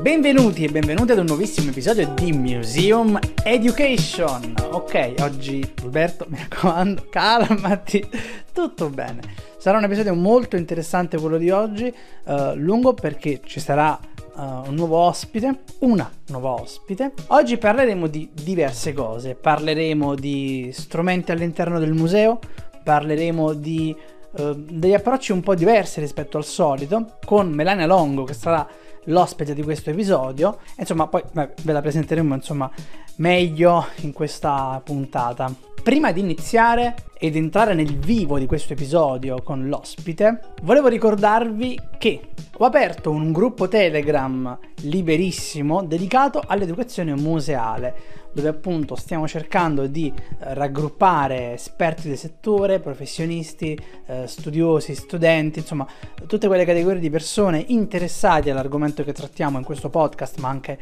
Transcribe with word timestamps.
Benvenuti 0.00 0.64
e 0.64 0.70
benvenuti 0.70 1.12
ad 1.12 1.18
un 1.18 1.26
nuovissimo 1.26 1.68
episodio 1.68 2.10
di 2.14 2.32
Museum 2.32 3.18
Education. 3.44 4.54
Ok, 4.70 5.16
oggi 5.18 5.62
Alberto, 5.82 6.24
mi 6.26 6.38
raccomando, 6.38 7.04
calmati, 7.10 8.08
tutto 8.50 8.88
bene. 8.88 9.20
Sarà 9.58 9.76
un 9.76 9.84
episodio 9.84 10.14
molto 10.14 10.56
interessante 10.56 11.18
quello 11.18 11.36
di 11.36 11.50
oggi, 11.50 11.92
uh, 12.24 12.54
lungo 12.54 12.94
perché 12.94 13.42
ci 13.44 13.60
sarà 13.60 14.00
uh, 14.36 14.40
un 14.68 14.74
nuovo 14.74 14.96
ospite, 14.96 15.64
una 15.80 16.10
nuova 16.28 16.52
ospite. 16.52 17.12
Oggi 17.26 17.58
parleremo 17.58 18.06
di 18.06 18.30
diverse 18.32 18.94
cose, 18.94 19.34
parleremo 19.34 20.14
di 20.14 20.70
strumenti 20.72 21.30
all'interno 21.30 21.78
del 21.78 21.92
museo, 21.92 22.38
parleremo 22.82 23.52
di 23.52 23.94
uh, 24.30 24.54
degli 24.54 24.94
approcci 24.94 25.32
un 25.32 25.42
po' 25.42 25.54
diversi 25.54 26.00
rispetto 26.00 26.38
al 26.38 26.46
solito, 26.46 27.18
con 27.22 27.50
Melania 27.50 27.84
Longo 27.84 28.24
che 28.24 28.32
sarà 28.32 28.66
l'ospite 29.04 29.54
di 29.54 29.62
questo 29.62 29.90
episodio. 29.90 30.58
Insomma, 30.78 31.06
poi 31.06 31.22
ve 31.32 31.72
la 31.72 31.80
presenteremo 31.80 32.34
insomma 32.34 32.70
meglio 33.16 33.86
in 34.00 34.12
questa 34.12 34.80
puntata. 34.84 35.52
Prima 35.82 36.12
di 36.12 36.20
iniziare 36.20 36.94
ed 37.18 37.36
entrare 37.36 37.74
nel 37.74 37.96
vivo 37.96 38.38
di 38.38 38.46
questo 38.46 38.74
episodio 38.74 39.42
con 39.42 39.68
l'ospite, 39.68 40.40
volevo 40.62 40.88
ricordarvi 40.88 41.78
che 41.98 42.20
ho 42.58 42.64
aperto 42.66 43.10
un 43.10 43.32
gruppo 43.32 43.68
Telegram 43.68 44.58
liberissimo 44.82 45.82
dedicato 45.82 46.42
all'educazione 46.46 47.14
museale 47.14 48.19
dove 48.32 48.48
appunto 48.48 48.94
stiamo 48.96 49.26
cercando 49.26 49.86
di 49.86 50.12
eh, 50.14 50.54
raggruppare 50.54 51.52
esperti 51.52 52.08
del 52.08 52.18
settore, 52.18 52.80
professionisti, 52.80 53.78
eh, 54.06 54.26
studiosi, 54.26 54.94
studenti, 54.94 55.60
insomma 55.60 55.86
tutte 56.26 56.46
quelle 56.46 56.64
categorie 56.64 57.00
di 57.00 57.10
persone 57.10 57.64
interessate 57.68 58.50
all'argomento 58.50 59.04
che 59.04 59.12
trattiamo 59.12 59.58
in 59.58 59.64
questo 59.64 59.88
podcast, 59.88 60.38
ma 60.38 60.48
anche 60.48 60.78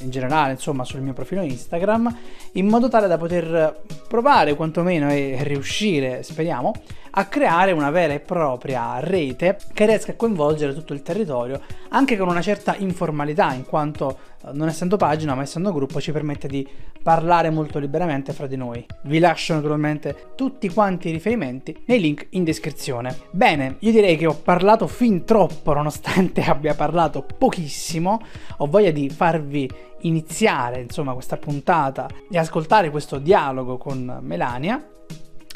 in 0.00 0.10
generale, 0.10 0.52
insomma, 0.52 0.84
sul 0.84 1.00
mio 1.00 1.12
profilo 1.12 1.42
Instagram, 1.42 2.16
in 2.52 2.66
modo 2.66 2.88
tale 2.88 3.06
da 3.06 3.18
poter 3.18 3.82
provare 4.08 4.54
quantomeno 4.54 5.10
e 5.10 5.38
riuscire, 5.42 6.22
speriamo, 6.22 6.72
a 7.14 7.26
creare 7.26 7.72
una 7.72 7.90
vera 7.90 8.14
e 8.14 8.20
propria 8.20 8.98
rete 9.00 9.58
che 9.72 9.86
riesca 9.86 10.12
a 10.12 10.16
coinvolgere 10.16 10.72
tutto 10.72 10.92
il 10.92 11.02
territorio, 11.02 11.60
anche 11.90 12.16
con 12.16 12.28
una 12.28 12.40
certa 12.40 12.76
informalità, 12.76 13.52
in 13.52 13.64
quanto 13.66 14.18
eh, 14.44 14.50
non 14.52 14.68
essendo 14.68 14.96
pagina 14.96 15.34
ma 15.34 15.42
essendo 15.42 15.72
gruppo 15.72 16.00
ci 16.00 16.12
permette 16.12 16.48
di 16.48 16.66
parlare 17.02 17.50
molto 17.50 17.78
liberamente 17.78 18.32
fra 18.32 18.46
di 18.46 18.56
noi. 18.56 18.84
Vi 19.02 19.18
lascio 19.18 19.54
naturalmente 19.54 20.32
tutti 20.36 20.68
quanti 20.70 21.08
i 21.08 21.12
riferimenti 21.12 21.82
nei 21.86 22.00
link 22.00 22.28
in 22.30 22.44
descrizione. 22.44 23.16
Bene, 23.30 23.76
io 23.80 23.90
direi 23.90 24.16
che 24.16 24.26
ho 24.26 24.34
parlato 24.34 24.86
fin 24.86 25.24
troppo 25.24 25.74
nonostante 25.74 26.42
abbia 26.48 26.74
parlato 26.74 27.26
pochissimo, 27.36 28.20
ho 28.58 28.66
voglia 28.66 28.90
di 28.90 29.10
farvi 29.10 29.70
iniziare 30.04 30.80
insomma 30.80 31.12
questa 31.12 31.36
puntata 31.36 32.08
e 32.30 32.38
ascoltare 32.38 32.90
questo 32.90 33.18
dialogo 33.18 33.76
con 33.76 34.18
Melania. 34.22 34.82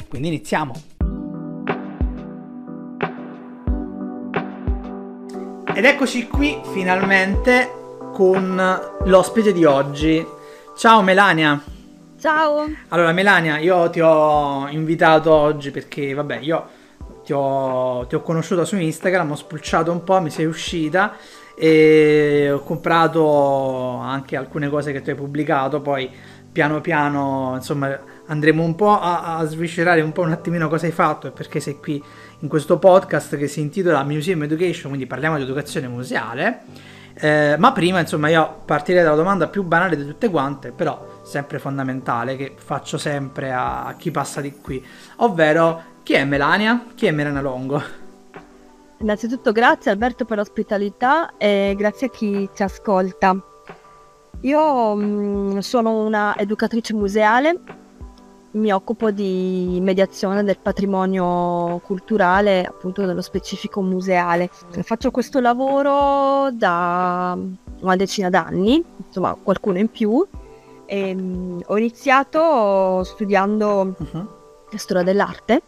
Quindi 0.07 0.27
iniziamo. 0.27 0.96
Ed 5.77 5.85
eccoci 5.85 6.25
qui 6.27 6.59
finalmente 6.73 7.71
con 8.11 8.59
l'ospite 9.03 9.53
di 9.53 9.63
oggi. 9.63 10.25
Ciao 10.75 11.03
Melania. 11.03 11.61
Ciao. 12.19 12.65
Allora 12.87 13.11
Melania, 13.11 13.59
io 13.59 13.87
ti 13.91 13.99
ho 13.99 14.67
invitato 14.69 15.31
oggi 15.31 15.69
perché 15.69 16.15
vabbè, 16.15 16.39
io 16.39 16.67
ti 17.23 17.31
ho, 17.31 18.07
ti 18.07 18.15
ho 18.15 18.23
conosciuta 18.23 18.65
su 18.65 18.75
Instagram, 18.75 19.29
ho 19.29 19.35
spulciato 19.35 19.91
un 19.91 20.03
po', 20.03 20.19
mi 20.19 20.31
sei 20.31 20.45
uscita 20.45 21.13
e 21.55 22.49
ho 22.51 22.63
comprato 22.63 23.97
anche 23.97 24.35
alcune 24.35 24.69
cose 24.69 24.91
che 24.91 25.03
tu 25.03 25.11
hai 25.11 25.15
pubblicato, 25.15 25.79
poi 25.79 26.09
piano 26.51 26.81
piano 26.81 27.51
insomma 27.53 27.95
andremo 28.25 28.63
un 28.63 28.73
po' 28.73 28.99
a, 28.99 29.37
a 29.37 29.45
sviscerare 29.45 30.01
un 30.01 30.11
po' 30.11 30.23
un 30.23 30.31
attimino 30.31 30.69
cosa 30.69 30.87
hai 30.87 30.91
fatto 30.91 31.27
e 31.27 31.31
perché 31.31 31.59
sei 31.59 31.77
qui 31.77 32.03
in 32.39 32.47
questo 32.47 32.77
podcast 32.77 33.35
che 33.35 33.47
si 33.47 33.61
intitola 33.61 34.03
Museum 34.03 34.43
Education, 34.43 34.89
quindi 34.89 35.07
parliamo 35.07 35.37
di 35.37 35.43
educazione 35.43 35.87
museale. 35.87 36.61
Eh, 37.19 37.55
ma 37.57 37.71
prima, 37.71 37.99
insomma, 37.99 38.29
io 38.29 38.61
partirei 38.63 39.03
dalla 39.03 39.15
domanda 39.15 39.47
più 39.47 39.63
banale 39.63 39.97
di 39.97 40.05
tutte 40.05 40.29
quante, 40.29 40.71
però 40.71 41.21
sempre 41.23 41.57
fondamentale, 41.57 42.35
che 42.35 42.53
faccio 42.55 42.99
sempre 42.99 43.51
a, 43.51 43.95
chi 43.97 44.11
passa 44.11 44.39
di 44.39 44.53
qui, 44.61 44.83
ovvero 45.17 45.95
chi 46.03 46.13
è 46.13 46.23
Melania? 46.25 46.85
Chi 46.93 47.07
è 47.07 47.11
Melania 47.11 47.41
Longo? 47.41 47.81
Innanzitutto 48.99 49.51
grazie 49.51 49.91
Alberto 49.91 50.25
per 50.25 50.37
l'ospitalità 50.37 51.37
e 51.37 51.73
grazie 51.75 52.07
a 52.07 52.09
chi 52.11 52.47
ci 52.53 52.63
ascolta. 52.63 53.35
Io 54.41 54.95
mh, 54.95 55.03
mm, 55.03 55.57
sono 55.57 56.03
una 56.05 56.37
educatrice 56.37 56.93
museale, 56.93 57.59
mi 58.51 58.71
occupo 58.71 59.11
di 59.11 59.79
mediazione 59.81 60.43
del 60.43 60.57
patrimonio 60.61 61.79
culturale, 61.83 62.63
appunto 62.65 63.05
nello 63.05 63.21
specifico 63.21 63.81
museale. 63.81 64.49
Faccio 64.81 65.11
questo 65.11 65.39
lavoro 65.39 66.49
da 66.51 67.37
una 67.81 67.95
decina 67.95 68.29
d'anni, 68.29 68.83
insomma 69.05 69.35
qualcuno 69.41 69.77
in 69.77 69.89
più. 69.89 70.25
E, 70.85 71.13
mm, 71.13 71.59
ho 71.65 71.77
iniziato 71.77 73.03
studiando 73.03 73.95
uh-huh. 73.97 74.27
storia 74.75 75.03
dell'arte 75.03 75.61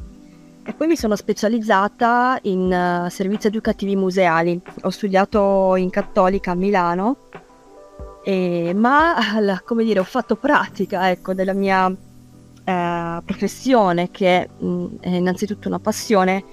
e 0.63 0.73
poi 0.73 0.87
mi 0.87 0.95
sono 0.95 1.15
specializzata 1.15 2.39
in 2.43 3.05
uh, 3.05 3.09
servizi 3.09 3.47
educativi 3.47 3.95
museali. 3.95 4.59
Ho 4.83 4.89
studiato 4.89 5.75
in 5.75 5.89
Cattolica 5.89 6.51
a 6.51 6.55
Milano, 6.55 7.17
e, 8.23 8.73
ma 8.75 9.15
come 9.65 9.83
dire, 9.83 9.99
ho 9.99 10.03
fatto 10.03 10.35
pratica 10.35 11.09
ecco, 11.09 11.33
della 11.33 11.53
mia 11.53 11.93
eh, 12.69 13.21
professione 13.25 14.11
che 14.11 14.47
mh, 14.57 14.67
mm, 14.67 14.85
è 14.99 15.09
innanzitutto 15.09 15.67
una 15.67 15.79
passione 15.79 16.43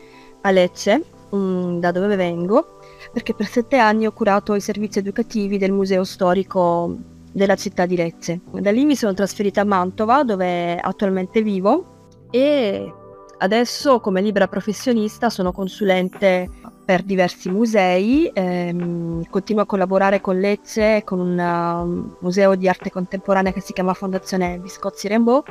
a 0.40 0.50
Lecce, 0.50 1.04
mh, 1.30 1.36
mm, 1.36 1.78
da 1.78 1.92
dove 1.92 2.16
vengo, 2.16 2.78
perché 3.12 3.34
per 3.34 3.46
sette 3.46 3.76
anni 3.76 4.06
ho 4.06 4.12
curato 4.12 4.54
i 4.54 4.60
servizi 4.60 4.98
educativi 4.98 5.58
del 5.58 5.72
museo 5.72 6.04
storico 6.04 6.96
della 7.32 7.56
città 7.56 7.84
di 7.84 7.96
Lecce. 7.96 8.40
Da 8.50 8.70
lì 8.70 8.86
mi 8.86 8.96
sono 8.96 9.12
trasferita 9.12 9.60
a 9.60 9.64
Mantova, 9.64 10.24
dove 10.24 10.78
attualmente 10.78 11.42
vivo, 11.42 11.84
e 12.30 12.92
adesso 13.38 14.00
come 14.00 14.22
libera 14.22 14.48
professionista 14.48 15.28
sono 15.28 15.52
consulente 15.52 16.48
per 16.86 17.02
diversi 17.02 17.50
musei, 17.50 18.30
ehm, 18.32 19.24
continuo 19.28 19.62
a 19.62 19.66
collaborare 19.66 20.20
con 20.20 20.38
Lecce, 20.38 21.02
con 21.04 21.18
un 21.18 21.38
uh, 21.38 22.16
museo 22.20 22.54
di 22.54 22.68
arte 22.68 22.90
contemporanea 22.90 23.52
che 23.52 23.60
si 23.60 23.72
chiama 23.72 23.92
Fondazione 23.92 24.58
Viscozzi 24.60 25.08
Rainbow, 25.08 25.42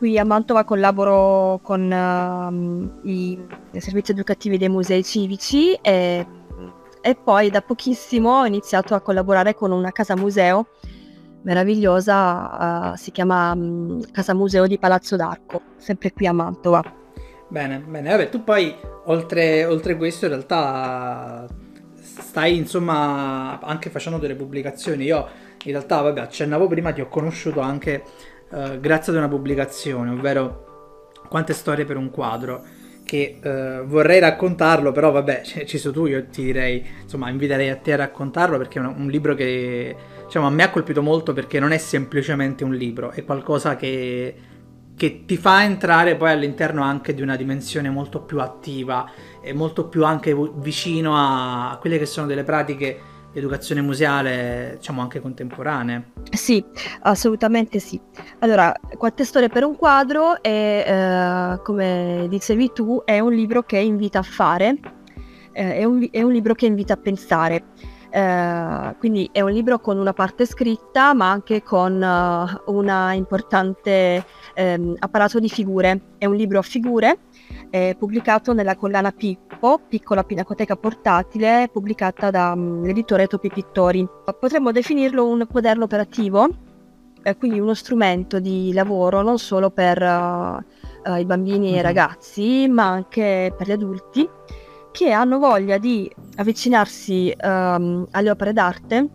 Qui 0.00 0.18
a 0.18 0.24
Mantova 0.24 0.64
collaboro 0.64 1.60
con 1.62 1.82
uh, 1.82 3.06
i, 3.06 3.38
i, 3.72 3.80
servizi 3.82 4.12
educativi 4.12 4.56
dei 4.56 4.70
musei 4.70 5.04
civici 5.04 5.74
e, 5.74 6.26
e, 7.02 7.14
poi 7.14 7.50
da 7.50 7.60
pochissimo 7.60 8.38
ho 8.38 8.46
iniziato 8.46 8.94
a 8.94 9.02
collaborare 9.02 9.54
con 9.54 9.72
una 9.72 9.92
casa 9.92 10.16
museo 10.16 10.68
meravigliosa, 11.42 12.92
uh, 12.92 12.96
si 12.96 13.10
chiama 13.10 13.52
um, 13.52 14.00
Casa 14.10 14.32
Museo 14.32 14.66
di 14.66 14.78
Palazzo 14.78 15.16
d'Arco, 15.16 15.60
sempre 15.76 16.14
qui 16.14 16.26
a 16.26 16.32
Mantova. 16.32 16.82
Bene, 17.48 17.80
bene, 17.80 18.08
vabbè, 18.08 18.30
tu 18.30 18.42
poi 18.42 18.74
oltre, 19.04 19.66
oltre 19.66 19.98
questo 19.98 20.24
in 20.24 20.30
realtà 20.30 21.46
stai 21.94 22.56
insomma 22.56 23.60
anche 23.60 23.90
facendo 23.90 24.18
delle 24.18 24.34
pubblicazioni. 24.34 25.04
Io 25.04 25.28
in 25.64 25.72
realtà, 25.72 26.00
vabbè, 26.00 26.20
accennavo 26.20 26.68
prima, 26.68 26.90
ti 26.90 27.02
ho 27.02 27.08
conosciuto 27.08 27.60
anche 27.60 28.02
eh, 28.52 28.80
grazie 28.80 29.12
ad 29.12 29.18
una 29.18 29.28
pubblicazione, 29.28 30.10
ovvero 30.10 30.68
Quante 31.30 31.52
storie 31.52 31.84
per 31.84 31.96
un 31.96 32.10
quadro, 32.10 32.64
che 33.04 33.38
uh, 33.40 33.86
vorrei 33.86 34.18
raccontarlo, 34.18 34.90
però 34.90 35.12
vabbè, 35.12 35.42
ci 35.64 35.78
sei 35.78 35.92
tu, 35.92 36.06
io 36.06 36.26
ti 36.26 36.42
direi, 36.42 36.84
insomma, 37.02 37.30
inviterei 37.30 37.68
a 37.68 37.76
te 37.76 37.92
a 37.92 37.96
raccontarlo 37.96 38.58
perché 38.58 38.80
è 38.80 38.82
un, 38.82 38.94
un 38.98 39.08
libro 39.08 39.36
che, 39.36 39.94
diciamo, 40.24 40.48
a 40.48 40.50
me 40.50 40.64
ha 40.64 40.70
colpito 40.70 41.02
molto 41.02 41.32
perché 41.32 41.60
non 41.60 41.70
è 41.70 41.78
semplicemente 41.78 42.64
un 42.64 42.74
libro, 42.74 43.12
è 43.12 43.24
qualcosa 43.24 43.76
che, 43.76 44.34
che 44.96 45.24
ti 45.24 45.36
fa 45.36 45.62
entrare 45.62 46.16
poi 46.16 46.30
all'interno 46.30 46.82
anche 46.82 47.14
di 47.14 47.22
una 47.22 47.36
dimensione 47.36 47.90
molto 47.90 48.22
più 48.22 48.40
attiva 48.40 49.08
e 49.40 49.52
molto 49.52 49.86
più 49.86 50.04
anche 50.04 50.36
vicino 50.56 51.14
a 51.14 51.78
quelle 51.80 51.96
che 51.96 52.06
sono 52.06 52.26
delle 52.26 52.42
pratiche 52.42 53.00
educazione 53.32 53.80
museale, 53.80 54.74
diciamo 54.78 55.00
anche 55.00 55.20
contemporanee. 55.20 56.12
Sì, 56.30 56.64
assolutamente 57.02 57.78
sì. 57.78 58.00
Allora, 58.40 58.74
Quante 58.96 59.24
storie 59.24 59.48
per 59.48 59.64
un 59.64 59.76
quadro 59.76 60.42
è, 60.42 60.84
eh, 60.86 61.62
come 61.62 62.26
dicevi 62.28 62.72
tu, 62.72 63.02
è 63.04 63.18
un 63.20 63.32
libro 63.32 63.62
che 63.62 63.78
invita 63.78 64.18
a 64.18 64.22
fare, 64.22 64.76
eh, 65.52 65.76
è, 65.76 65.84
un, 65.84 66.06
è, 66.10 66.22
un, 66.22 66.32
libro 66.32 66.54
che 66.54 66.66
invita 66.66 66.94
a 66.94 66.96
pensare. 66.96 67.64
Eh, 68.10 68.96
quindi 68.98 69.30
è 69.32 69.40
un 69.40 69.52
libro 69.52 69.78
con 69.78 69.96
una 69.96 70.12
parte 70.12 70.44
scritta, 70.44 71.14
ma 71.14 71.30
anche 71.30 71.62
con 71.62 71.94
uh, 71.94 72.72
un 72.74 73.12
importante 73.14 74.24
ehm, 74.54 74.96
apparato 74.98 75.38
di 75.38 75.48
figure. 75.48 76.00
È 76.18 76.26
un 76.26 76.34
libro 76.34 76.58
a 76.58 76.62
figure 76.62 77.18
è 77.70 77.94
pubblicato 77.96 78.52
nella 78.52 78.76
collana 78.76 79.12
Pippo, 79.12 79.80
piccola 79.88 80.24
pinacoteca 80.24 80.76
portatile, 80.76 81.70
pubblicata 81.72 82.30
dall'editore 82.30 83.28
Topi 83.28 83.48
Pittori. 83.48 84.06
Potremmo 84.38 84.72
definirlo 84.72 85.26
un 85.26 85.46
quaderno 85.48 85.84
operativo, 85.84 86.48
eh, 87.22 87.36
quindi 87.36 87.60
uno 87.60 87.74
strumento 87.74 88.40
di 88.40 88.72
lavoro 88.72 89.22
non 89.22 89.38
solo 89.38 89.70
per 89.70 90.02
uh, 90.02 91.10
uh, 91.10 91.16
i 91.16 91.24
bambini 91.24 91.68
e 91.68 91.70
i 91.70 91.74
mhm. 91.76 91.82
ragazzi, 91.82 92.66
ma 92.68 92.88
anche 92.88 93.54
per 93.56 93.68
gli 93.68 93.72
adulti 93.72 94.28
che 94.90 95.12
hanno 95.12 95.38
voglia 95.38 95.78
di 95.78 96.10
avvicinarsi 96.36 97.32
um, 97.40 98.06
alle 98.10 98.30
opere 98.30 98.52
d'arte 98.52 99.08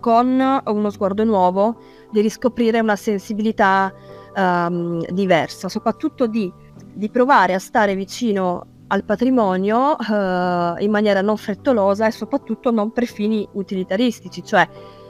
con 0.00 0.60
uno 0.64 0.90
sguardo 0.90 1.22
nuovo, 1.22 1.80
di 2.10 2.20
riscoprire 2.20 2.80
una 2.80 2.96
sensibilità 2.96 3.94
um, 4.34 5.00
diversa, 5.12 5.68
soprattutto 5.68 6.26
di, 6.26 6.52
di, 6.92 7.08
provare 7.08 7.54
a 7.54 7.58
stare 7.58 7.94
vicino 7.94 8.66
al 8.88 9.04
patrimonio 9.04 9.96
uh, 9.96 10.82
in 10.82 10.90
maniera 10.90 11.22
non 11.22 11.36
frettolosa 11.36 12.06
e 12.06 12.10
soprattutto 12.10 12.70
non 12.70 12.92
per 12.92 13.06
fini 13.06 13.48
utilitaristici, 13.52 14.44
cioè 14.44 14.68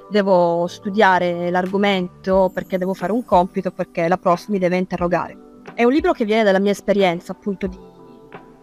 devo 0.08 0.66
studiare 0.66 1.50
l'argomento 1.50 2.50
perché 2.52 2.78
devo 2.78 2.94
fare 2.94 3.12
un 3.12 3.24
compito, 3.24 3.72
perché 3.72 4.06
la 4.08 4.18
prof 4.18 4.48
mi 4.48 4.58
deve 4.58 4.76
interrogare. 4.76 5.36
È 5.74 5.84
un 5.84 5.92
libro 5.92 6.12
che 6.12 6.24
viene 6.24 6.44
dalla 6.44 6.58
mia 6.58 6.72
esperienza 6.72 7.32
appunto 7.32 7.66
di 7.66 7.90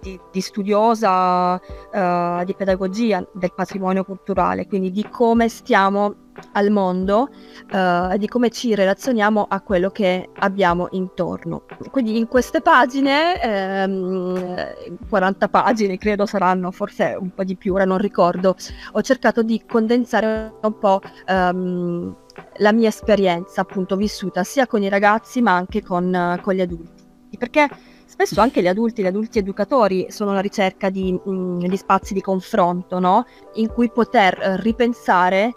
di, 0.01 0.19
di 0.31 0.42
studiosa 0.42 1.56
uh, 1.56 2.44
di 2.44 2.54
pedagogia 2.56 3.25
del 3.33 3.54
patrimonio 3.54 4.04
culturale, 4.04 4.68
quindi 4.68 4.92
di 4.92 5.07
come 5.10 5.50
stiamo 5.50 6.29
al 6.53 6.69
mondo 6.69 7.30
uh, 7.71 8.12
e 8.12 8.18
di 8.18 8.27
come 8.27 8.50
ci 8.50 8.75
relazioniamo 8.75 9.45
a 9.47 9.62
quello 9.62 9.89
che 9.89 10.30
abbiamo 10.39 10.88
intorno. 10.91 11.63
Quindi 11.91 12.18
in 12.18 12.27
queste 12.27 12.62
pagine, 12.62 13.41
ehm, 13.41 14.97
40 15.07 15.47
pagine 15.47 15.97
credo 15.97 16.25
saranno, 16.25 16.71
forse 16.71 17.15
un 17.19 17.33
po' 17.33 17.44
di 17.44 17.56
più, 17.56 17.74
ora 17.74 17.86
non 17.86 17.97
ricordo, 17.97 18.56
ho 18.91 19.01
cercato 19.01 19.44
di 19.44 19.63
condensare 19.68 20.53
un 20.62 20.77
po' 20.77 21.01
ehm, 21.25 22.15
la 22.57 22.71
mia 22.71 22.88
esperienza 22.88 23.62
appunto 23.62 23.95
vissuta 23.95 24.44
sia 24.44 24.68
con 24.68 24.81
i 24.81 24.89
ragazzi 24.89 25.42
ma 25.42 25.56
anche 25.56 25.81
con, 25.83 26.39
con 26.42 26.53
gli 26.53 26.62
adulti. 26.62 27.07
Perché 27.38 27.68
spesso 28.06 28.42
anche 28.42 28.62
gli 28.62 28.68
adulti, 28.68 29.01
gli 29.01 29.06
adulti 29.06 29.38
educatori 29.38 30.07
sono 30.09 30.31
alla 30.31 30.42
ricerca 30.42 30.89
di, 30.89 31.13
mh, 31.13 31.31
mm, 31.31 31.59
di 31.59 31.77
spazi 31.77 32.13
di 32.13 32.21
confronto, 32.21 33.00
no? 33.00 33.25
In 33.53 33.71
cui 33.71 33.89
poter 33.92 34.38
eh, 34.42 34.57
ripensare 34.62 35.53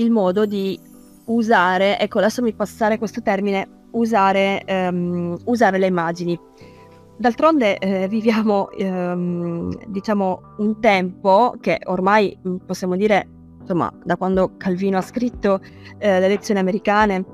il 0.00 0.10
modo 0.10 0.46
di 0.46 0.78
usare, 1.26 1.98
ecco 1.98 2.20
lasciami 2.20 2.52
passare 2.54 2.98
questo 2.98 3.22
termine, 3.22 3.86
usare, 3.92 4.62
um, 4.66 5.36
usare 5.44 5.78
le 5.78 5.86
immagini. 5.86 6.38
D'altronde 7.16 7.76
eh, 7.78 8.08
viviamo, 8.08 8.70
ehm, 8.70 9.86
diciamo, 9.88 10.40
un 10.58 10.80
tempo 10.80 11.54
che 11.60 11.78
ormai 11.84 12.36
mm, 12.46 12.56
possiamo 12.66 12.96
dire, 12.96 13.28
insomma, 13.60 13.92
da 14.02 14.16
quando 14.16 14.56
Calvino 14.56 14.96
ha 14.96 15.02
scritto 15.02 15.60
eh, 15.98 16.18
le 16.18 16.28
lezioni 16.28 16.60
americane, 16.60 17.24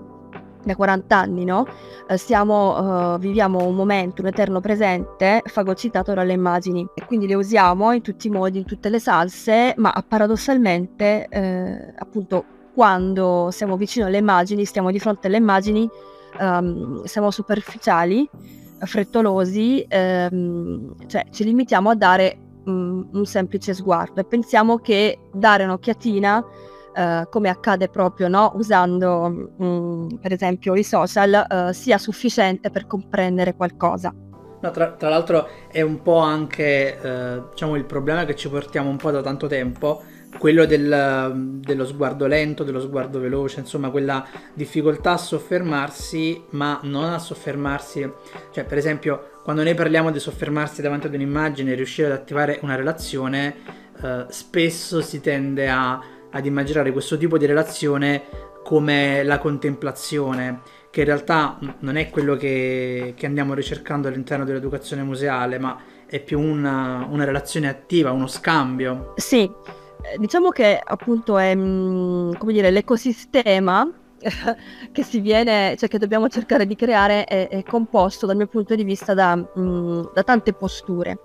da 0.65 0.75
40 0.75 1.17
anni, 1.17 1.45
no? 1.45 1.65
Eh, 2.09 2.19
siamo, 2.19 3.15
uh, 3.15 3.19
viviamo 3.19 3.65
un 3.65 3.77
momento, 3.77 4.23
un 4.23 4.29
eterno 4.29 4.61
presente 4.61 5.43
fagocitato 5.45 6.13
dalle 6.13 6.33
immagini 6.33 6.85
e 6.93 7.05
quindi 7.07 7.29
le 7.29 7.35
usiamo 7.35 7.93
in 7.93 8.03
tutti 8.03 8.27
i 8.27 8.31
modi, 8.31 8.59
in 8.59 8.65
tutte 8.65 8.89
le 8.89 8.99
salse, 8.99 9.75
ma 9.77 10.05
paradossalmente, 10.07 11.29
eh, 11.29 11.95
appunto, 11.97 12.45
quando 12.77 13.49
siamo 13.53 13.79
vicino 13.79 14.05
alle 14.05 14.19
immagini, 14.19 14.67
stiamo 14.67 14.91
di 14.91 14.99
fronte 14.99 15.29
alle 15.29 15.39
immagini, 15.39 15.89
um, 16.39 17.05
siamo 17.05 17.31
superficiali, 17.31 18.29
frettolosi, 18.81 19.87
um, 19.91 20.95
cioè 21.07 21.25
ci 21.31 21.45
limitiamo 21.45 21.89
a 21.89 21.95
dare 21.95 22.37
um, 22.67 23.09
un 23.15 23.25
semplice 23.25 23.73
sguardo 23.73 24.21
e 24.21 24.25
pensiamo 24.25 24.77
che 24.77 25.19
dare 25.33 25.65
un'occhiatina 25.65 26.45
Uh, 26.97 27.29
come 27.29 27.51
accade 27.51 27.91
proprio 27.91 28.27
no? 28.27 28.53
usando 28.55 29.51
um, 29.59 30.19
per 30.19 30.33
esempio 30.33 30.75
i 30.75 30.83
social, 30.83 31.47
uh, 31.47 31.71
sia 31.71 31.99
sufficiente 31.99 32.71
per 32.71 32.87
comprendere 32.87 33.55
qualcosa. 33.55 34.15
No, 34.63 34.71
tra, 34.71 34.93
tra, 34.93 35.11
l'altro 35.11 35.47
è 35.71 35.83
un 35.83 36.01
po' 36.01 36.21
anche 36.21 36.99
uh, 36.99 37.51
diciamo 37.51 37.77
il 37.77 37.85
problema 37.85 38.25
che 38.25 38.35
ci 38.35 38.49
portiamo 38.49 38.89
un 38.89 38.97
po' 38.97 39.11
da 39.11 39.21
tanto 39.21 39.47
tempo, 39.47 40.01
quello 40.39 40.65
del, 40.67 41.61
dello 41.61 41.87
sguardo 41.87 42.27
lento, 42.27 42.65
dello 42.65 42.81
sguardo 42.81 43.21
veloce, 43.21 43.61
insomma 43.61 43.91
quella 43.91 44.27
difficoltà 44.55 45.13
a 45.13 45.17
soffermarsi, 45.17 46.45
ma 46.51 46.81
non 46.83 47.13
a 47.13 47.19
soffermarsi, 47.19 48.11
cioè 48.53 48.65
per 48.65 48.79
esempio 48.79 49.31
quando 49.43 49.63
noi 49.63 49.75
parliamo 49.75 50.11
di 50.11 50.19
soffermarsi 50.19 50.83
davanti 50.83 51.07
ad 51.07 51.15
un'immagine 51.15 51.73
e 51.73 51.75
riuscire 51.75 52.09
ad 52.09 52.15
attivare 52.15 52.59
una 52.63 52.75
relazione, 52.75 53.55
spesso 54.29 55.01
si 55.01 55.21
tende 55.21 55.69
a 55.69 56.01
ad 56.37 56.47
immaginare 56.47 56.93
questo 56.93 57.17
tipo 57.17 57.39
di 57.39 57.47
relazione 57.47 58.25
come 58.63 59.23
la 59.23 59.39
contemplazione, 59.39 60.61
che 60.91 61.01
in 61.01 61.07
realtà 61.07 61.59
non 61.81 61.97
è 61.97 62.11
quello 62.11 62.37
che, 62.37 63.15
che 63.17 63.27
andiamo 63.27 63.55
ricercando 63.55 64.09
all'interno 64.09 64.45
dell'educazione 64.45 65.03
museale, 65.03 65.59
ma 65.59 65.79
è 66.07 66.21
più 66.21 66.41
una, 66.41 67.07
una 67.09 67.25
relazione 67.25 67.69
attiva, 67.69 68.11
uno 68.11 68.27
scambio. 68.27 69.13
Sì, 69.17 69.43
eh, 69.43 69.86
diciamo 70.19 70.51
che 70.51 70.81
appunto 70.83 71.39
è 71.39 71.55
mm, 71.55 72.33
come 72.35 72.53
dire, 72.53 72.71
l'ecosistema 72.71 73.91
che 74.93 75.03
si 75.03 75.21
viene, 75.21 75.77
cioè 75.77 75.89
che 75.89 75.99
dobbiamo 75.99 76.29
cercare 76.29 76.67
di 76.67 76.75
creare 76.75 77.25
è, 77.25 77.49
è 77.49 77.63
composto 77.63 78.27
dal 78.27 78.37
mio 78.37 78.47
punto 78.47 78.75
di 78.75 78.85
vista 78.85 79.15
da, 79.15 79.37
mh, 79.37 79.51
mm, 79.59 80.03
da 80.15 80.23
tante 80.23 80.53
posture. 80.53 81.19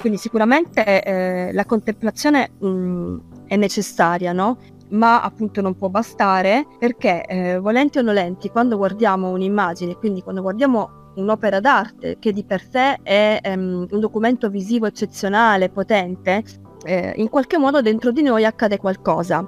Quindi 0.00 0.18
sicuramente 0.18 1.02
eh, 1.02 1.52
la 1.52 1.64
contemplazione 1.64 2.50
mh, 2.58 2.68
mm, 2.68 3.18
è 3.46 3.56
necessaria, 3.56 4.32
no? 4.32 4.58
ma 4.90 5.20
appunto 5.20 5.60
non 5.60 5.76
può 5.76 5.88
bastare 5.88 6.66
perché 6.78 7.24
eh, 7.26 7.58
volenti 7.58 7.98
o 7.98 8.02
nolenti 8.02 8.48
quando 8.48 8.76
guardiamo 8.76 9.28
un'immagine, 9.30 9.96
quindi 9.96 10.22
quando 10.22 10.40
guardiamo 10.40 11.12
un'opera 11.16 11.60
d'arte 11.60 12.16
che 12.18 12.32
di 12.32 12.44
per 12.44 12.62
sé 12.62 12.98
è 13.02 13.40
um, 13.44 13.86
un 13.90 14.00
documento 14.00 14.48
visivo 14.48 14.86
eccezionale, 14.86 15.68
potente, 15.68 16.42
eh, 16.84 17.12
in 17.16 17.28
qualche 17.28 17.58
modo 17.58 17.80
dentro 17.82 18.10
di 18.10 18.22
noi 18.22 18.44
accade 18.44 18.78
qualcosa. 18.78 19.46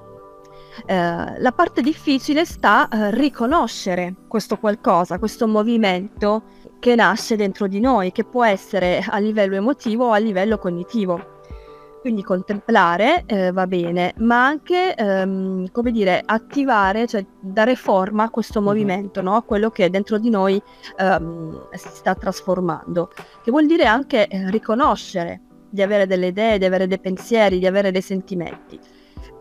Eh, 0.87 1.41
la 1.41 1.53
parte 1.53 1.83
difficile 1.83 2.45
sta 2.45 2.89
a 2.89 3.07
eh, 3.07 3.11
riconoscere 3.11 4.15
questo 4.29 4.57
qualcosa, 4.57 5.19
questo 5.19 5.47
movimento 5.47 6.45
che 6.79 6.95
nasce 6.95 7.37
dentro 7.37 7.67
di 7.67 7.81
noi, 7.81 8.13
che 8.13 8.25
può 8.25 8.45
essere 8.45 9.05
a 9.07 9.19
livello 9.19 9.57
emotivo 9.57 10.07
o 10.07 10.13
a 10.13 10.19
livello 10.19 10.59
cognitivo. 10.59 11.39
Quindi 12.01 12.23
contemplare 12.23 13.25
eh, 13.27 13.53
va 13.53 13.67
bene, 13.67 14.15
ma 14.19 14.47
anche, 14.47 14.95
ehm, 14.95 15.71
come 15.71 15.91
dire, 15.91 16.23
attivare, 16.25 17.07
cioè 17.07 17.27
dare 17.39 17.77
forma 17.77 18.25
a 18.25 18.31
questo 18.31 18.63
movimento, 18.63 19.21
no? 19.21 19.37
a 19.37 19.43
quello 19.43 19.69
che 19.69 19.91
dentro 19.91 20.17
di 20.17 20.31
noi 20.31 20.61
ehm, 20.97 21.69
si 21.73 21.89
sta 21.89 22.15
trasformando, 22.15 23.11
che 23.43 23.51
vuol 23.51 23.67
dire 23.67 23.85
anche 23.85 24.29
eh, 24.29 24.51
riconoscere 24.51 25.43
di 25.71 25.83
avere 25.83 26.07
delle 26.07 26.29
idee, 26.29 26.59
di 26.59 26.65
avere 26.65 26.87
dei 26.87 26.99
pensieri, 27.01 27.59
di 27.59 27.67
avere 27.67 27.91
dei 27.91 28.03
sentimenti 28.03 28.79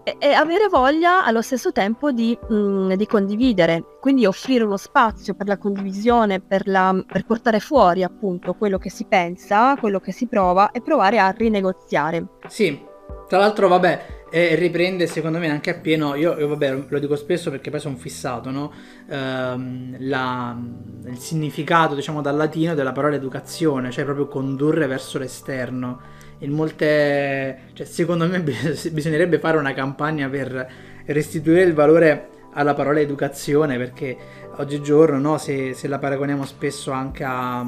e, 0.03 0.15
e 0.19 0.33
avere 0.33 0.67
voglia 0.67 1.25
allo 1.25 1.41
stesso 1.41 1.71
tempo 1.71 2.12
di, 2.12 2.38
mh, 2.48 2.53
mm, 2.53 2.93
di, 2.93 3.05
condividere, 3.05 3.83
quindi 4.00 4.25
offrire 4.25 4.63
uno 4.63 4.77
spazio 4.77 5.33
per 5.36 5.48
la 5.48 5.57
condivisione, 5.57 6.39
per, 6.39 6.67
la, 6.67 7.03
per 7.05 7.25
portare 7.25 7.59
fuori 7.59 8.03
appunto 8.03 8.53
quello 8.53 8.77
che 8.77 8.89
si 8.89 9.05
pensa, 9.05 9.75
quello 9.79 10.00
che 10.00 10.12
si 10.12 10.27
prova 10.27 10.71
e 10.71 10.81
provare 10.81 11.19
a 11.19 11.29
rinegoziare. 11.29 12.25
Sì, 12.48 12.79
tra 13.27 13.38
l'altro 13.38 13.67
vabbè, 13.67 14.17
eh, 14.31 14.55
riprende 14.55 15.07
secondo 15.07 15.38
me 15.39 15.50
anche 15.50 15.71
appieno, 15.71 16.15
io, 16.15 16.38
io, 16.38 16.48
vabbè 16.48 16.86
lo 16.88 17.00
dico 17.00 17.15
spesso 17.15 17.50
perché 17.50 17.69
poi 17.69 17.79
sono 17.79 17.95
fissato, 17.98 18.50
no? 18.50 18.71
ehm, 19.09 19.98
la, 20.00 20.57
il 21.05 21.17
significato 21.17 21.95
diciamo 21.95 22.21
dal 22.21 22.36
latino 22.36 22.74
della 22.74 22.91
parola 22.91 23.15
educazione, 23.15 23.91
cioè 23.91 24.03
proprio 24.03 24.27
condurre 24.27 24.88
verso 24.88 25.17
l'esterno 25.17 26.17
in 26.39 26.51
molte... 26.51 27.60
Cioè, 27.74 27.86
secondo 27.86 28.27
me 28.27 28.41
bisognerebbe 28.91 29.39
fare 29.39 29.58
una 29.58 29.74
campagna 29.74 30.27
per 30.29 30.72
restituire 31.05 31.62
il 31.62 31.74
valore 31.74 32.29
alla 32.53 32.74
parola 32.74 33.00
educazione 33.00 33.77
perché 33.77 34.17
oggigiorno 34.58 35.17
no, 35.19 35.38
se, 35.38 35.74
se, 35.74 35.88
la 35.88 36.00
paragoniamo 36.00 36.46
spesso 36.46 36.91
anche 36.91 37.24
a, 37.24 37.65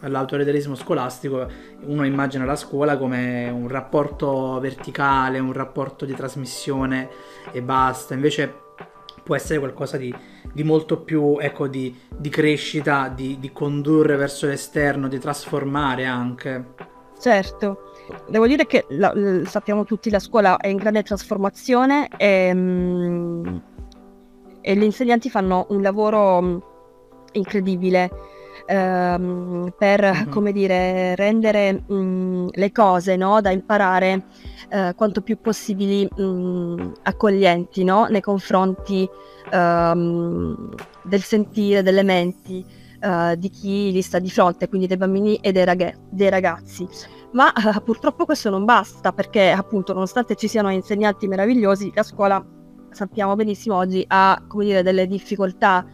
all'autoritarismo 0.00 0.74
scolastico 0.74 1.48
uno 1.82 2.04
immagina 2.04 2.44
la 2.44 2.56
scuola 2.56 2.98
come 2.98 3.48
un 3.48 3.68
rapporto 3.68 4.58
verticale, 4.60 5.38
un 5.38 5.52
rapporto 5.52 6.04
di 6.04 6.14
trasmissione 6.14 7.08
e 7.52 7.62
basta 7.62 8.14
invece 8.14 8.66
può 9.28 9.36
essere 9.36 9.58
qualcosa 9.58 9.98
di, 9.98 10.14
di 10.52 10.64
molto 10.64 11.00
più 11.00 11.36
ecco, 11.38 11.66
di, 11.66 11.94
di 12.08 12.30
crescita, 12.30 13.12
di, 13.14 13.38
di 13.38 13.52
condurre 13.52 14.16
verso 14.16 14.46
l'esterno, 14.46 15.06
di 15.06 15.18
trasformare 15.18 16.06
anche. 16.06 16.64
Certo, 17.20 17.92
Devo 18.28 18.46
dire 18.46 18.66
che 18.66 18.86
la, 18.90 19.12
la, 19.14 19.44
sappiamo 19.44 19.84
tutti 19.84 20.10
la 20.10 20.18
scuola 20.18 20.56
è 20.56 20.68
in 20.68 20.76
grande 20.76 21.02
trasformazione 21.02 22.08
e, 22.16 22.50
um, 22.52 23.62
e 24.60 24.76
gli 24.76 24.82
insegnanti 24.82 25.30
fanno 25.30 25.66
un 25.70 25.82
lavoro 25.82 26.38
um, 26.38 26.62
incredibile. 27.32 28.10
ehm, 28.68 29.72
per, 29.76 30.00
mm-hmm. 30.02 30.30
come 30.30 30.52
dire, 30.52 31.14
rendere 31.14 31.82
mh, 31.86 32.48
le 32.52 32.72
cose 32.72 33.16
no, 33.16 33.40
da 33.40 33.50
imparare 33.50 34.24
eh, 34.68 34.92
quanto 34.94 35.22
più 35.22 35.38
possibili 35.40 36.06
mh, 36.06 36.92
accoglienti 37.02 37.82
no, 37.84 38.06
nei 38.06 38.20
confronti 38.20 39.08
ehm, 39.50 40.68
del 41.02 41.22
sentire, 41.22 41.82
delle 41.82 42.02
menti 42.02 42.64
eh, 43.00 43.36
di 43.38 43.48
chi 43.48 43.90
li 43.90 44.02
sta 44.02 44.18
di 44.18 44.30
fronte, 44.30 44.68
quindi 44.68 44.86
dei 44.86 44.98
bambini 44.98 45.36
e 45.36 45.52
dei, 45.52 45.64
rag- 45.64 45.96
dei 46.10 46.28
ragazzi. 46.28 46.86
Ma 47.32 47.52
eh, 47.52 47.80
purtroppo 47.82 48.24
questo 48.24 48.50
non 48.50 48.64
basta 48.64 49.12
perché 49.12 49.50
appunto 49.50 49.92
nonostante 49.92 50.34
ci 50.34 50.48
siano 50.48 50.70
insegnanti 50.70 51.28
meravigliosi, 51.28 51.92
la 51.94 52.02
scuola 52.02 52.44
sappiamo 52.90 53.36
benissimo 53.36 53.76
oggi 53.76 54.02
ha 54.06 54.42
come 54.48 54.64
dire, 54.64 54.82
delle 54.82 55.06
difficoltà 55.06 55.84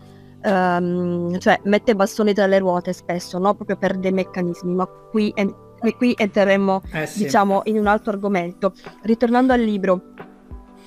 um, 0.44 1.38
cioè 1.38 1.60
mette 1.64 1.94
bastoni 1.94 2.34
tra 2.34 2.46
le 2.46 2.58
ruote 2.58 2.92
spesso, 2.92 3.38
no? 3.38 3.54
proprio 3.54 3.76
per 3.76 3.96
dei 3.96 4.12
meccanismi, 4.12 4.74
ma 4.74 4.86
qui, 4.86 5.32
en- 5.34 5.54
qui 5.96 6.14
entreremo 6.16 6.82
eh 6.92 7.06
sì. 7.06 7.24
diciamo 7.24 7.62
in 7.64 7.78
un 7.78 7.86
altro 7.86 8.12
argomento. 8.12 8.74
Ritornando 9.02 9.52
al 9.52 9.60
libro, 9.60 10.12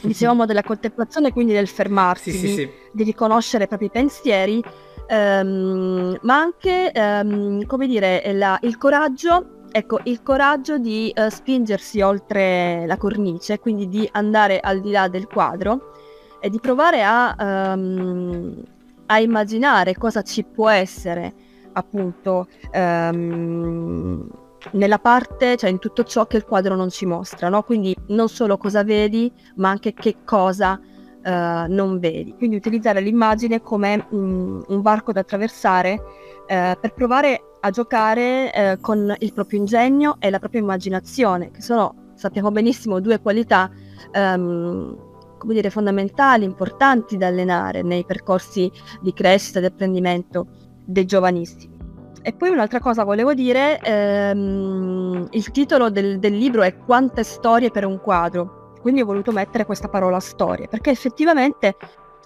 dicevamo 0.02 0.46
della 0.46 0.64
contemplazione, 0.64 1.32
quindi 1.32 1.54
del 1.54 1.68
fermarsi, 1.68 2.32
sì, 2.32 2.42
di, 2.42 2.54
sì, 2.54 2.70
di, 2.94 3.04
riconoscere 3.04 3.66
i 3.66 3.68
propri 3.68 3.90
pensieri, 3.90 4.64
um, 5.10 6.18
ma 6.22 6.36
anche, 6.36 6.92
um, 6.96 7.66
come 7.66 7.88
dire, 7.88 8.32
la, 8.34 8.58
il 8.62 8.78
coraggio 8.78 9.56
ecco, 9.72 10.00
il 10.04 10.22
coraggio 10.24 10.78
di 10.78 11.14
uh, 11.16 11.30
spingersi 11.30 12.02
oltre 12.02 12.86
la 12.88 12.98
cornice, 12.98 13.60
quindi 13.60 13.88
di 13.88 14.08
andare 14.14 14.60
al 14.60 14.82
di 14.82 14.92
là 14.92 15.08
del 15.08 15.28
quadro 15.28 15.94
e 16.40 16.50
di 16.50 16.60
provare 16.60 17.04
a 17.04 17.36
um, 17.74 18.64
a 19.08 19.20
immaginare 19.20 19.96
cosa 19.96 20.22
ci 20.22 20.44
può 20.44 20.70
essere 20.70 21.34
appunto 21.74 22.48
um, 22.74 24.28
nella 24.72 25.00
parte, 25.00 25.56
cioè 25.58 25.70
in 25.70 25.80
tutto 25.80 26.04
ciò 26.04 26.26
che 26.26 26.38
il 26.38 26.46
quadro 26.46 26.76
non 26.76 26.90
ci 26.90 27.06
mostra, 27.06 27.50
no? 27.50 27.64
Quindi 27.64 27.96
non 28.08 28.28
solo 28.28 28.58
cosa 28.58 28.84
vedi, 28.84 29.32
ma 29.56 29.70
anche 29.70 29.94
che 29.94 30.18
cosa 30.26 30.80
uh, 30.82 31.30
non 31.68 32.00
vedi. 32.00 32.34
Quindi 32.36 32.56
utilizzare 32.56 33.00
l'immagine 33.00 33.62
come 33.62 34.08
um, 34.10 34.64
un 34.68 34.82
varco 34.82 35.12
da 35.12 35.20
attraversare 35.20 35.94
uh, 35.94 36.80
per 36.80 36.94
provare 36.94 37.42
a 37.60 37.70
giocare 37.70 38.52
uh, 38.54 38.82
con 38.82 39.14
il 39.20 39.34
proprio 39.34 39.60
ingegno 39.60 40.18
e 40.20 40.30
la 40.30 40.40
propria 40.40 40.62
immaginazione, 40.62 41.52
che 41.52 41.62
sono, 41.62 42.12
sappiamo 42.16 42.52
benissimo, 42.52 43.00
due 43.00 43.20
qualità 43.20 43.72
um, 44.14 45.06
come 45.38 45.54
dire, 45.54 45.70
fondamentali, 45.70 46.44
importanti 46.44 47.18
da 47.18 47.28
allenare 47.28 47.82
nei 47.84 48.04
percorsi 48.06 48.72
di 49.02 49.14
crescita 49.14 49.60
e 49.60 49.62
di 49.62 49.68
apprendimento 49.68 50.48
dei 50.84 51.06
giovanissimi. 51.06 51.76
E 52.22 52.34
poi 52.34 52.50
un'altra 52.50 52.80
cosa 52.80 53.04
volevo 53.04 53.34
dire, 53.34 53.80
ehm, 53.80 55.28
il 55.32 55.52
titolo 55.52 55.90
del, 55.90 56.20
del 56.20 56.36
libro 56.36 56.62
è 56.64 56.76
Quante 56.78 57.24
storie 57.24 57.72
per 57.72 57.86
un 57.86 58.02
quadro, 58.02 58.74
quindi 58.82 59.02
ho 59.02 59.06
voluto 59.06 59.32
mettere 59.32 59.66
questa 59.66 59.88
parola 59.88 60.20
storie, 60.20 60.68
perché 60.68 60.90
effettivamente 60.90 61.76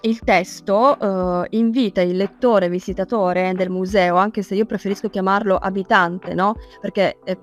il 0.02 0.20
testo 0.20 0.96
uh, 0.98 1.44
invita 1.50 2.00
il 2.00 2.16
lettore 2.16 2.68
visitatore 2.68 3.52
del 3.54 3.70
museo, 3.70 4.16
anche 4.16 4.42
se 4.42 4.54
io 4.54 4.66
preferisco 4.66 5.08
chiamarlo 5.08 5.56
abitante, 5.56 6.34
no? 6.34 6.54
Perché 6.80 7.18
eh, 7.24 7.38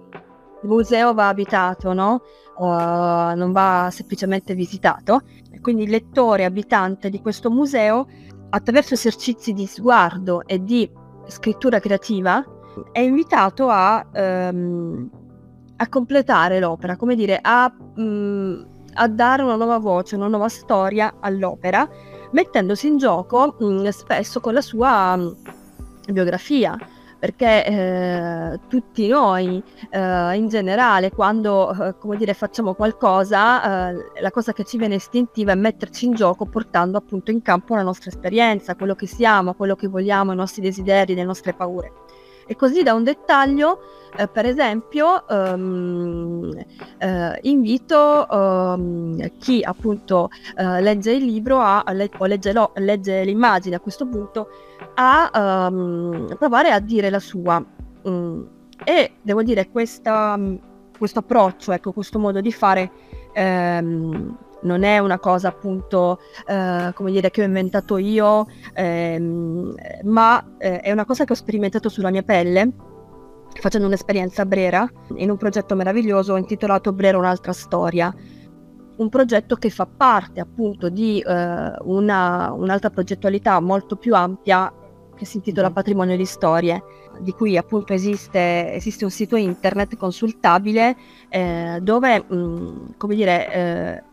il 0.61 0.67
museo 0.69 1.13
va 1.13 1.29
abitato, 1.29 1.93
no? 1.93 2.21
Uh, 2.57 3.33
non 3.35 3.51
va 3.53 3.87
semplicemente 3.89 4.53
visitato 4.53 5.21
quindi 5.61 5.83
il 5.83 5.89
lettore 5.89 6.45
abitante 6.45 7.09
di 7.09 7.21
questo 7.21 7.49
museo, 7.49 8.07
attraverso 8.49 8.93
esercizi 8.93 9.53
di 9.53 9.65
sguardo 9.65 10.45
e 10.45 10.63
di 10.63 10.89
scrittura 11.27 11.79
creativa, 11.79 12.43
è 12.91 12.99
invitato 12.99 13.67
a, 13.69 14.05
um, 14.13 15.09
a 15.75 15.89
completare 15.89 16.59
l'opera, 16.59 16.95
come 16.95 17.15
dire, 17.15 17.39
a, 17.41 17.71
um, 17.95 18.67
a, 18.93 19.07
dare 19.07 19.43
una 19.43 19.55
nuova 19.55 19.77
voce, 19.77 20.15
una 20.15 20.27
nuova 20.27 20.49
storia 20.49 21.15
all'opera, 21.19 21.87
mettendosi 22.31 22.87
in 22.87 22.97
gioco 22.97 23.55
um, 23.59 23.87
spesso 23.89 24.39
con 24.39 24.53
la 24.53 24.61
sua 24.61 25.17
biografia 26.07 26.77
perché 27.19 27.65
eh, 27.65 28.59
tutti 28.69 29.07
noi 29.09 29.61
eh, 29.89 30.35
in 30.35 30.47
generale 30.47 31.11
quando 31.11 31.71
eh, 31.73 31.97
come 31.99 32.15
dire, 32.15 32.33
facciamo 32.33 32.73
qualcosa 32.73 33.89
eh, 33.89 34.21
la 34.21 34.31
cosa 34.31 34.53
che 34.53 34.63
ci 34.63 34.77
viene 34.77 34.95
istintiva 34.95 35.51
è 35.51 35.55
metterci 35.55 36.05
in 36.05 36.13
gioco 36.13 36.45
portando 36.45 36.97
appunto 36.97 37.29
in 37.29 37.41
campo 37.41 37.75
la 37.75 37.83
nostra 37.83 38.09
esperienza, 38.09 38.75
quello 38.75 38.95
che 38.95 39.05
siamo, 39.05 39.53
quello 39.53 39.75
che 39.75 39.87
vogliamo, 39.87 40.31
i 40.31 40.35
nostri 40.35 40.61
desideri, 40.61 41.13
le 41.13 41.25
nostre 41.25 41.53
paure. 41.53 41.91
E 42.51 42.55
così 42.55 42.81
da 42.81 42.95
un 42.95 43.03
dettaglio, 43.03 43.79
eh, 44.17 44.27
per 44.27 44.47
esempio, 44.47 45.23
um, 45.29 46.51
eh, 46.97 47.39
invito 47.43 48.25
um, 48.27 49.37
chi 49.37 49.61
appunto 49.61 50.31
uh, 50.57 50.81
legge 50.81 51.11
il 51.11 51.25
libro 51.25 51.59
a, 51.59 51.83
le, 51.91 52.09
o 52.17 52.25
legge, 52.25 52.51
lo, 52.51 52.71
legge, 52.77 53.23
l'immagine 53.23 53.75
a 53.75 53.79
questo 53.79 54.07
punto 54.07 54.47
a 54.95 55.67
um, 55.69 56.25
provare 56.39 56.71
a 56.71 56.79
dire 56.79 57.11
la 57.11 57.19
sua. 57.19 57.63
Mm. 58.09 58.41
E 58.83 59.11
devo 59.21 59.43
dire, 59.43 59.69
questa, 59.69 60.35
questo 60.97 61.19
approccio, 61.19 61.71
ecco, 61.71 61.91
questo 61.91 62.17
modo 62.17 62.41
di 62.41 62.51
fare 62.51 62.91
non 64.63 64.83
è 64.83 64.99
una 64.99 65.19
cosa 65.19 65.49
appunto 65.49 66.19
eh, 66.47 66.91
come 66.93 67.11
dire 67.11 67.29
che 67.31 67.41
ho 67.41 67.45
inventato 67.45 67.97
io, 67.97 68.47
ehm, 68.73 69.75
ma 70.03 70.55
eh, 70.57 70.81
è 70.81 70.91
una 70.91 71.05
cosa 71.05 71.25
che 71.25 71.33
ho 71.33 71.35
sperimentato 71.35 71.89
sulla 71.89 72.09
mia 72.09 72.23
pelle 72.23 72.71
facendo 73.59 73.87
un'esperienza 73.87 74.43
a 74.43 74.45
Brera 74.45 74.89
in 75.15 75.29
un 75.29 75.37
progetto 75.37 75.75
meraviglioso 75.75 76.35
intitolato 76.35 76.93
Brera 76.93 77.17
un'altra 77.17 77.53
storia. 77.53 78.13
Un 78.97 79.09
progetto 79.09 79.55
che 79.55 79.69
fa 79.69 79.85
parte 79.85 80.41
appunto 80.41 80.89
di 80.89 81.23
eh, 81.25 81.73
una, 81.83 82.51
un'altra 82.51 82.89
progettualità 82.89 83.59
molto 83.59 83.95
più 83.95 84.13
ampia 84.13 84.73
che 85.15 85.25
si 85.25 85.37
intitola 85.37 85.67
mm-hmm. 85.67 85.75
Patrimonio 85.75 86.17
di 86.17 86.25
Storie, 86.25 86.83
di 87.19 87.33
cui 87.33 87.57
appunto 87.57 87.93
esiste, 87.93 88.73
esiste 88.73 89.03
un 89.03 89.11
sito 89.11 89.35
internet 89.35 89.97
consultabile 89.97 90.95
eh, 91.27 91.79
dove, 91.81 92.23
mh, 92.25 92.35
mm, 92.35 92.77
come 92.97 93.15
dire, 93.15 93.53
eh, 93.53 94.03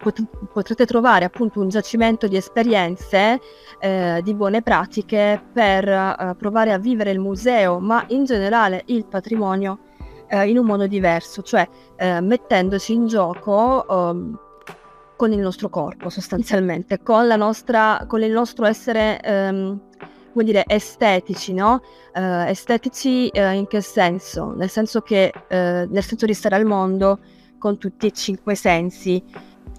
pot- 0.00 0.48
potrete 0.52 0.86
trovare 0.86 1.24
appunto 1.24 1.60
un 1.60 1.68
giacimento 1.68 2.26
di 2.26 2.36
esperienze, 2.36 3.40
eh, 3.78 4.20
di 4.24 4.34
buone 4.34 4.62
pratiche 4.62 5.42
per 5.52 5.88
eh, 5.88 6.34
provare 6.36 6.72
a 6.72 6.78
vivere 6.78 7.10
il 7.10 7.20
museo, 7.20 7.78
ma 7.78 8.04
in 8.08 8.24
generale 8.24 8.82
il 8.86 9.06
patrimonio 9.06 9.78
eh, 10.28 10.48
in 10.48 10.58
un 10.58 10.66
modo 10.66 10.86
diverso, 10.86 11.42
cioè 11.42 11.68
eh, 11.96 12.20
mettendoci 12.20 12.92
in 12.92 13.06
gioco 13.06 13.84
um, 13.88 14.38
con 15.16 15.32
il 15.32 15.40
nostro 15.40 15.68
corpo 15.68 16.08
sostanzialmente, 16.08 17.02
con, 17.02 17.26
nostra, 17.26 18.04
con 18.08 18.22
il 18.22 18.32
nostro 18.32 18.64
essere... 18.64 19.20
Um, 19.24 19.80
come 20.32 20.44
dire, 20.44 20.64
estetici, 20.68 21.52
no? 21.52 21.82
Uh, 22.14 22.46
estetici 22.46 23.28
uh, 23.34 23.52
in 23.52 23.66
che 23.66 23.80
senso? 23.80 24.54
Nel 24.54 24.70
senso 24.70 25.00
che, 25.00 25.32
uh, 25.34 25.54
nel 25.90 26.04
senso 26.04 26.24
di 26.24 26.34
stare 26.34 26.54
al 26.54 26.64
mondo 26.64 27.18
con 27.58 27.78
tutti 27.78 28.06
e 28.06 28.12
cinque 28.12 28.54
sensi, 28.54 29.22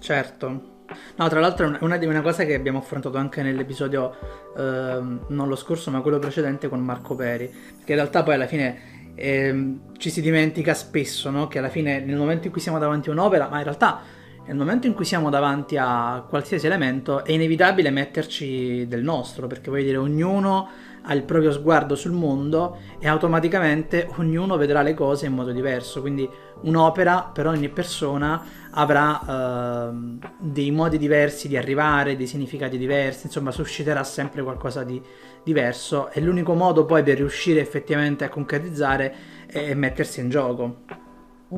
Certo. 0.02 0.70
No, 1.14 1.28
tra 1.28 1.38
l'altro 1.38 1.64
è 1.64 1.82
una, 1.82 1.96
una, 1.96 2.20
cosa 2.22 2.44
che 2.44 2.54
abbiamo 2.54 2.78
affrontato 2.78 3.16
anche 3.18 3.40
nell'episodio, 3.40 4.12
eh, 4.58 5.00
non 5.28 5.46
lo 5.46 5.54
scorso, 5.54 5.92
ma 5.92 6.00
quello 6.00 6.18
precedente 6.18 6.68
con 6.68 6.80
Marco 6.80 7.14
Peri, 7.14 7.46
perché 7.46 7.92
in 7.92 7.98
realtà 7.98 8.24
poi 8.24 8.34
alla 8.34 8.48
fine 8.48 9.12
eh, 9.14 9.78
ci 9.96 10.10
si 10.10 10.20
dimentica 10.20 10.74
spesso, 10.74 11.30
no? 11.30 11.46
Che 11.46 11.58
alla 11.58 11.68
fine 11.68 12.00
nel 12.00 12.16
momento 12.16 12.48
in 12.48 12.52
cui 12.52 12.60
siamo 12.60 12.80
davanti 12.80 13.10
a 13.10 13.12
un'opera, 13.12 13.48
ma 13.48 13.58
in 13.58 13.62
realtà 13.62 14.02
nel 14.44 14.56
momento 14.56 14.88
in 14.88 14.94
cui 14.94 15.04
siamo 15.04 15.30
davanti 15.30 15.76
a 15.78 16.26
qualsiasi 16.28 16.66
elemento, 16.66 17.24
è 17.24 17.30
inevitabile 17.30 17.90
metterci 17.90 18.88
del 18.88 19.04
nostro, 19.04 19.46
perché 19.46 19.70
vuol 19.70 19.84
dire 19.84 19.98
ognuno 19.98 20.68
ha 21.02 21.14
il 21.14 21.22
proprio 21.22 21.52
sguardo 21.52 21.94
sul 21.94 22.12
mondo 22.12 22.78
e 22.98 23.08
automaticamente 23.08 24.08
ognuno 24.16 24.56
vedrà 24.56 24.82
le 24.82 24.94
cose 24.94 25.26
in 25.26 25.32
modo 25.32 25.52
diverso, 25.52 26.00
quindi 26.00 26.28
un'opera 26.62 27.30
per 27.32 27.46
ogni 27.46 27.68
persona 27.68 28.42
avrà 28.70 29.90
uh, 29.90 30.18
dei 30.38 30.70
modi 30.70 30.98
diversi 30.98 31.48
di 31.48 31.56
arrivare, 31.56 32.16
dei 32.16 32.26
significati 32.26 32.78
diversi, 32.78 33.26
insomma 33.26 33.50
susciterà 33.50 34.04
sempre 34.04 34.42
qualcosa 34.42 34.84
di 34.84 35.00
diverso 35.42 36.10
e 36.10 36.20
l'unico 36.20 36.54
modo 36.54 36.84
poi 36.84 37.02
per 37.02 37.16
riuscire 37.16 37.60
effettivamente 37.60 38.24
a 38.24 38.28
concretizzare 38.28 39.14
è 39.46 39.74
mettersi 39.74 40.20
in 40.20 40.30
gioco. 40.30 40.76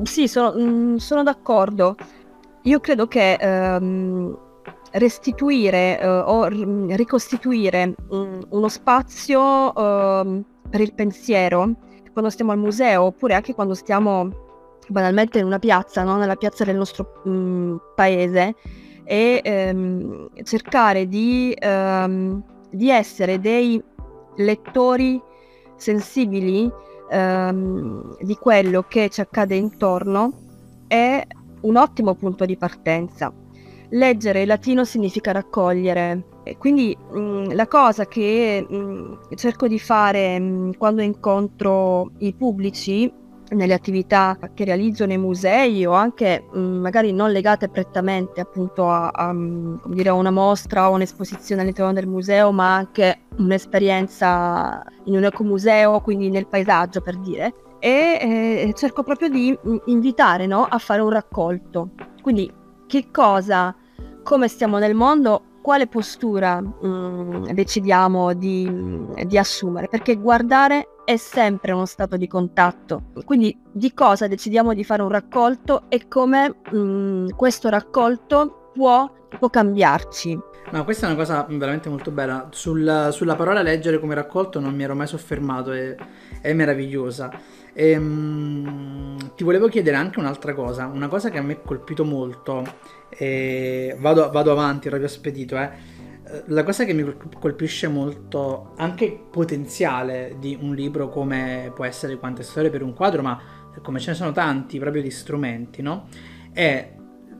Sì, 0.03 0.27
sono, 0.27 0.53
mm, 0.57 0.95
sono 0.95 1.23
d'accordo. 1.23 1.95
Io 2.63 2.79
credo 2.79 3.07
che 3.07 3.37
um, 3.41 4.37
restituire 4.95 5.99
uh, 6.01 6.29
o 6.29 6.45
ricostituire 6.47 7.95
um, 8.09 8.39
uno 8.49 8.67
spazio 8.67 9.41
uh, 9.41 10.43
per 10.69 10.81
il 10.81 10.93
pensiero 10.93 11.73
quando 12.11 12.29
stiamo 12.29 12.51
al 12.51 12.57
museo 12.57 13.03
oppure 13.03 13.33
anche 13.33 13.53
quando 13.53 13.73
stiamo 13.73 14.43
banalmente 14.87 15.39
in 15.39 15.45
una 15.45 15.59
piazza, 15.59 16.03
no? 16.03 16.17
nella 16.17 16.35
piazza 16.35 16.63
del 16.63 16.75
nostro 16.75 17.21
mh, 17.23 17.29
mm, 17.29 17.75
paese 17.95 18.55
e 19.03 19.41
ehm, 19.43 20.29
cercare 20.43 21.07
di, 21.07 21.53
ehm, 21.57 22.41
di, 22.71 22.89
essere 22.89 23.39
dei 23.39 23.81
lettori 24.37 25.21
sensibili 25.75 26.71
ehm, 27.09 28.17
di 28.21 28.35
quello 28.35 28.85
che 28.87 29.09
ci 29.09 29.21
accade 29.21 29.55
intorno 29.55 30.31
è 30.87 31.25
un 31.61 31.75
ottimo 31.75 32.15
punto 32.15 32.45
di 32.45 32.57
partenza. 32.57 33.33
Leggere 33.89 34.41
il 34.41 34.47
latino 34.47 34.83
significa 34.83 35.31
raccogliere, 35.31 36.25
quindi 36.57 36.95
mh, 36.97 37.19
mm, 37.19 37.51
la 37.51 37.67
cosa 37.67 38.05
che 38.05 38.65
mh, 38.67 38.75
mm, 38.75 39.13
cerco 39.35 39.67
di 39.67 39.79
fare 39.79 40.39
mh, 40.39 40.43
mm, 40.43 40.71
quando 40.77 41.01
incontro 41.01 42.11
i 42.19 42.33
pubblici 42.33 43.11
nelle 43.49 43.73
attività 43.73 44.37
che 44.53 44.65
realizzo 44.65 45.05
nei 45.05 45.19
musei 45.19 45.85
o 45.85 45.91
anche 45.91 46.45
magari 46.53 47.11
non 47.11 47.31
legate 47.31 47.69
prettamente 47.69 48.41
appunto 48.41 48.89
a, 48.89 49.09
a, 49.09 49.35
dire, 49.85 50.09
a 50.09 50.13
una 50.13 50.31
mostra 50.31 50.89
o 50.89 50.93
un'esposizione 50.93 51.61
all'interno 51.61 51.93
del 51.93 52.07
museo, 52.07 52.51
ma 52.51 52.75
anche 52.75 53.25
un'esperienza 53.37 54.83
in 55.05 55.15
un 55.15 55.25
ecomuseo, 55.25 56.01
quindi 56.01 56.29
nel 56.29 56.47
paesaggio 56.47 57.01
per 57.01 57.17
dire, 57.19 57.53
e 57.79 58.67
eh, 58.69 58.73
cerco 58.75 59.03
proprio 59.03 59.29
di 59.29 59.57
invitare 59.85 60.47
no, 60.47 60.65
a 60.65 60.79
fare 60.79 61.01
un 61.01 61.09
raccolto. 61.09 61.91
Quindi 62.21 62.51
che 62.87 63.09
cosa, 63.11 63.75
come 64.23 64.47
stiamo 64.47 64.77
nel 64.77 64.95
mondo, 64.95 65.53
quale 65.65 65.87
postura 65.87 66.61
mh, 66.61 67.51
decidiamo 67.53 68.33
di, 68.33 68.71
di, 69.25 69.37
assumere, 69.37 69.87
perché 69.87 70.15
guardare 70.15 70.89
è 71.05 71.17
sempre 71.17 71.71
uno 71.71 71.87
stato 71.87 72.17
di 72.17 72.27
contatto. 72.27 73.05
Quindi 73.25 73.57
di 73.71 73.91
cosa 73.93 74.27
decidiamo 74.27 74.75
di 74.75 74.83
fare 74.83 75.01
un 75.01 75.09
raccolto 75.09 75.85
e 75.89 76.07
come 76.07 76.57
mh, 76.71 77.29
questo 77.35 77.69
raccolto 77.69 78.71
può, 78.75 79.11
può 79.39 79.49
cambiarci. 79.49 80.39
No, 80.71 80.83
questa 80.83 81.07
è 81.07 81.09
una 81.09 81.17
cosa 81.17 81.45
veramente 81.49 81.89
molto 81.89 82.11
bella. 82.11 82.47
Sul, 82.51 83.09
sulla 83.11 83.35
parola 83.35 83.63
leggere 83.63 83.99
come 83.99 84.13
raccolto 84.13 84.59
non 84.59 84.75
mi 84.75 84.83
ero 84.83 84.93
mai 84.93 85.07
soffermato, 85.07 85.71
è, 85.71 85.95
è 86.41 86.53
meravigliosa. 86.53 87.31
Ehm, 87.77 89.33
ti 89.35 89.43
volevo 89.43 89.67
chiedere 89.67 89.97
anche 89.97 90.19
un'altra 90.19 90.53
cosa, 90.53 90.85
una 90.85 91.09
cosa 91.09 91.29
che 91.29 91.37
a 91.37 91.41
me 91.41 91.53
ha 91.53 91.57
colpito 91.57 92.05
molto, 92.05 92.63
e 93.09 93.95
vado, 93.99 94.31
vado 94.31 94.51
avanti, 94.51 94.87
proprio 94.87 95.09
spedito, 95.09 95.57
eh. 95.57 95.93
La 96.47 96.63
cosa 96.63 96.85
che 96.85 96.93
mi 96.93 97.05
colpisce 97.39 97.87
molto, 97.87 98.73
anche 98.77 99.25
potenziale 99.29 100.37
di 100.39 100.57
un 100.59 100.73
libro 100.73 101.09
come 101.09 101.71
può 101.75 101.85
essere 101.85 102.17
Quante 102.17 102.41
storie 102.41 102.71
per 102.71 102.81
un 102.81 102.93
quadro, 102.95 103.21
ma 103.21 103.39
come 103.83 103.99
ce 103.99 104.11
ne 104.11 104.15
sono 104.15 104.31
tanti 104.31 104.79
proprio 104.79 105.03
di 105.03 105.11
strumenti, 105.11 105.83
no? 105.83 106.07
È 106.51 106.93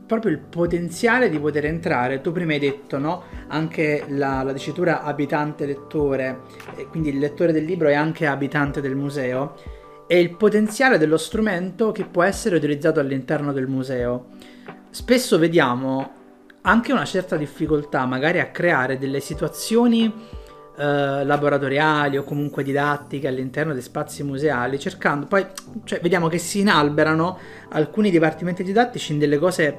proprio 0.06 0.30
il 0.30 0.38
potenziale 0.38 1.28
di 1.28 1.38
poter 1.40 1.64
entrare. 1.64 2.20
Tu 2.20 2.30
prima 2.30 2.52
hai 2.52 2.60
detto, 2.60 2.98
no? 2.98 3.24
Anche 3.48 4.04
la, 4.08 4.44
la 4.44 4.52
dicitura 4.52 5.02
abitante-lettore, 5.02 6.42
quindi 6.90 7.08
il 7.08 7.18
lettore 7.18 7.52
del 7.52 7.64
libro 7.64 7.88
è 7.88 7.94
anche 7.94 8.26
abitante 8.26 8.80
del 8.80 8.94
museo 8.94 9.56
e 10.06 10.20
il 10.20 10.36
potenziale 10.36 10.98
dello 10.98 11.16
strumento 11.16 11.92
che 11.92 12.04
può 12.04 12.22
essere 12.22 12.56
utilizzato 12.56 13.00
all'interno 13.00 13.52
del 13.52 13.66
museo. 13.66 14.26
Spesso 14.90 15.38
vediamo 15.38 16.12
anche 16.62 16.92
una 16.92 17.04
certa 17.04 17.36
difficoltà 17.36 18.06
magari 18.06 18.40
a 18.40 18.50
creare 18.50 18.98
delle 18.98 19.20
situazioni 19.20 20.12
eh, 20.78 21.24
laboratoriali 21.24 22.18
o 22.18 22.24
comunque 22.24 22.62
didattiche 22.62 23.28
all'interno 23.28 23.72
dei 23.72 23.82
spazi 23.82 24.22
museali, 24.22 24.78
cercando 24.78 25.26
poi, 25.26 25.46
cioè, 25.84 26.00
vediamo 26.00 26.28
che 26.28 26.38
si 26.38 26.60
inalberano 26.60 27.38
alcuni 27.70 28.10
dipartimenti 28.10 28.62
didattici 28.62 29.12
in 29.12 29.18
delle 29.18 29.38
cose 29.38 29.78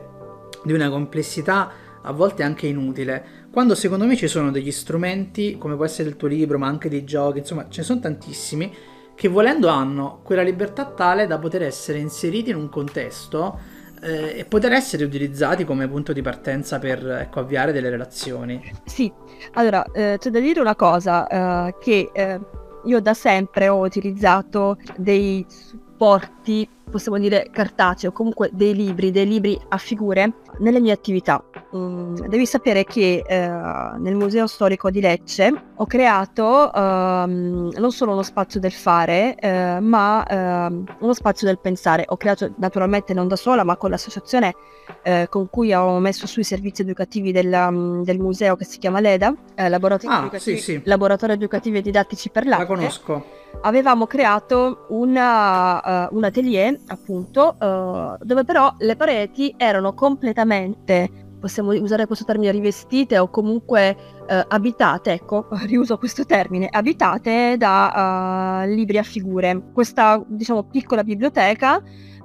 di 0.63 0.73
una 0.73 0.89
complessità 0.89 1.71
a 2.01 2.11
volte 2.11 2.43
anche 2.43 2.67
inutile, 2.67 3.45
quando 3.51 3.75
secondo 3.75 4.05
me 4.05 4.15
ci 4.15 4.27
sono 4.27 4.49
degli 4.49 4.71
strumenti, 4.71 5.57
come 5.57 5.75
può 5.75 5.83
essere 5.83 6.09
il 6.09 6.15
tuo 6.15 6.27
libro, 6.27 6.57
ma 6.57 6.67
anche 6.67 6.89
dei 6.89 7.03
giochi, 7.03 7.39
insomma, 7.39 7.67
ce 7.69 7.81
ne 7.81 7.85
sono 7.85 7.99
tantissimi 7.99 8.73
che 9.17 9.27
volendo 9.29 9.67
hanno 9.67 10.19
quella 10.21 10.43
libertà 10.43 10.85
tale 10.85 11.25
da 11.25 11.39
poter 11.39 11.63
essere 11.63 11.97
inseriti 11.97 12.51
in 12.51 12.55
un 12.55 12.69
contesto 12.69 13.59
eh, 13.99 14.37
e 14.37 14.45
poter 14.45 14.73
essere 14.73 15.03
utilizzati 15.03 15.65
come 15.65 15.87
punto 15.87 16.13
di 16.13 16.21
partenza 16.21 16.77
per 16.77 17.03
ecco, 17.03 17.39
avviare 17.39 17.71
delle 17.71 17.89
relazioni. 17.89 18.61
Sì, 18.85 19.11
allora 19.53 19.83
eh, 19.91 20.17
c'è 20.19 20.29
da 20.29 20.39
dire 20.39 20.59
una 20.59 20.75
cosa, 20.75 21.27
eh, 21.27 21.75
che 21.79 22.11
eh, 22.13 22.39
io 22.83 23.01
da 23.01 23.15
sempre 23.15 23.69
ho 23.69 23.79
utilizzato 23.79 24.77
dei 24.97 25.43
supporti 25.49 26.69
possiamo 26.89 27.17
dire 27.17 27.49
cartaceo, 27.51 28.11
comunque 28.11 28.49
dei 28.53 28.73
libri, 28.73 29.11
dei 29.11 29.27
libri 29.27 29.59
a 29.69 29.77
figure 29.77 30.33
nelle 30.59 30.79
mie 30.79 30.91
attività. 30.91 31.43
Mm, 31.75 32.15
devi 32.27 32.45
sapere 32.45 32.83
che 32.83 33.23
eh, 33.27 33.37
nel 33.37 34.15
Museo 34.15 34.47
Storico 34.47 34.89
di 34.89 35.01
Lecce 35.01 35.51
ho 35.75 35.85
creato 35.85 36.73
ehm, 36.73 37.71
non 37.77 37.91
solo 37.91 38.13
uno 38.13 38.23
spazio 38.23 38.59
del 38.59 38.71
fare, 38.71 39.35
eh, 39.35 39.79
ma 39.79 40.25
ehm, 40.25 40.83
uno 40.99 41.13
spazio 41.13 41.45
del 41.45 41.59
pensare. 41.59 42.05
Ho 42.07 42.17
creato 42.17 42.53
naturalmente 42.57 43.13
non 43.13 43.27
da 43.27 43.35
sola, 43.35 43.63
ma 43.63 43.75
con 43.75 43.89
l'associazione 43.89 44.55
eh, 45.03 45.27
con 45.29 45.49
cui 45.49 45.73
ho 45.73 45.99
messo 45.99 46.27
sui 46.27 46.43
servizi 46.43 46.81
educativi 46.81 47.31
del, 47.31 47.51
um, 47.51 48.03
del 48.03 48.19
museo 48.19 48.55
che 48.55 48.65
si 48.65 48.77
chiama 48.77 48.99
LEDA, 48.99 49.33
eh, 49.55 49.69
Laboratorio, 49.69 50.15
ah, 50.15 50.19
educativi, 50.19 50.57
sì, 50.57 50.63
sì. 50.63 50.81
Laboratorio 50.85 51.35
Educativi 51.35 51.77
e 51.77 51.81
Didattici 51.81 52.29
per 52.29 52.45
l'Arte. 52.45 52.63
La 52.63 52.75
conosco. 52.75 53.25
Avevamo 53.61 54.05
creato 54.05 54.85
una, 54.89 56.07
uh, 56.09 56.15
un 56.15 56.23
atelier 56.23 56.76
appunto, 56.87 57.55
uh, 57.59 58.23
dove 58.23 58.43
però 58.43 58.73
le 58.79 58.95
pareti 58.95 59.53
erano 59.57 59.93
completamente, 59.93 61.09
possiamo 61.39 61.71
usare 61.71 62.05
questo 62.05 62.25
termine, 62.25 62.51
rivestite 62.51 63.17
o 63.17 63.29
comunque 63.29 63.95
uh, 64.27 64.45
abitate, 64.47 65.13
ecco, 65.13 65.47
riuso 65.65 65.97
questo 65.97 66.25
termine, 66.25 66.67
abitate 66.69 67.55
da 67.57 68.63
uh, 68.63 68.67
libri 68.67 68.97
a 68.97 69.03
figure. 69.03 69.71
Questa, 69.73 70.23
diciamo, 70.27 70.63
piccola 70.63 71.03
biblioteca 71.03 71.81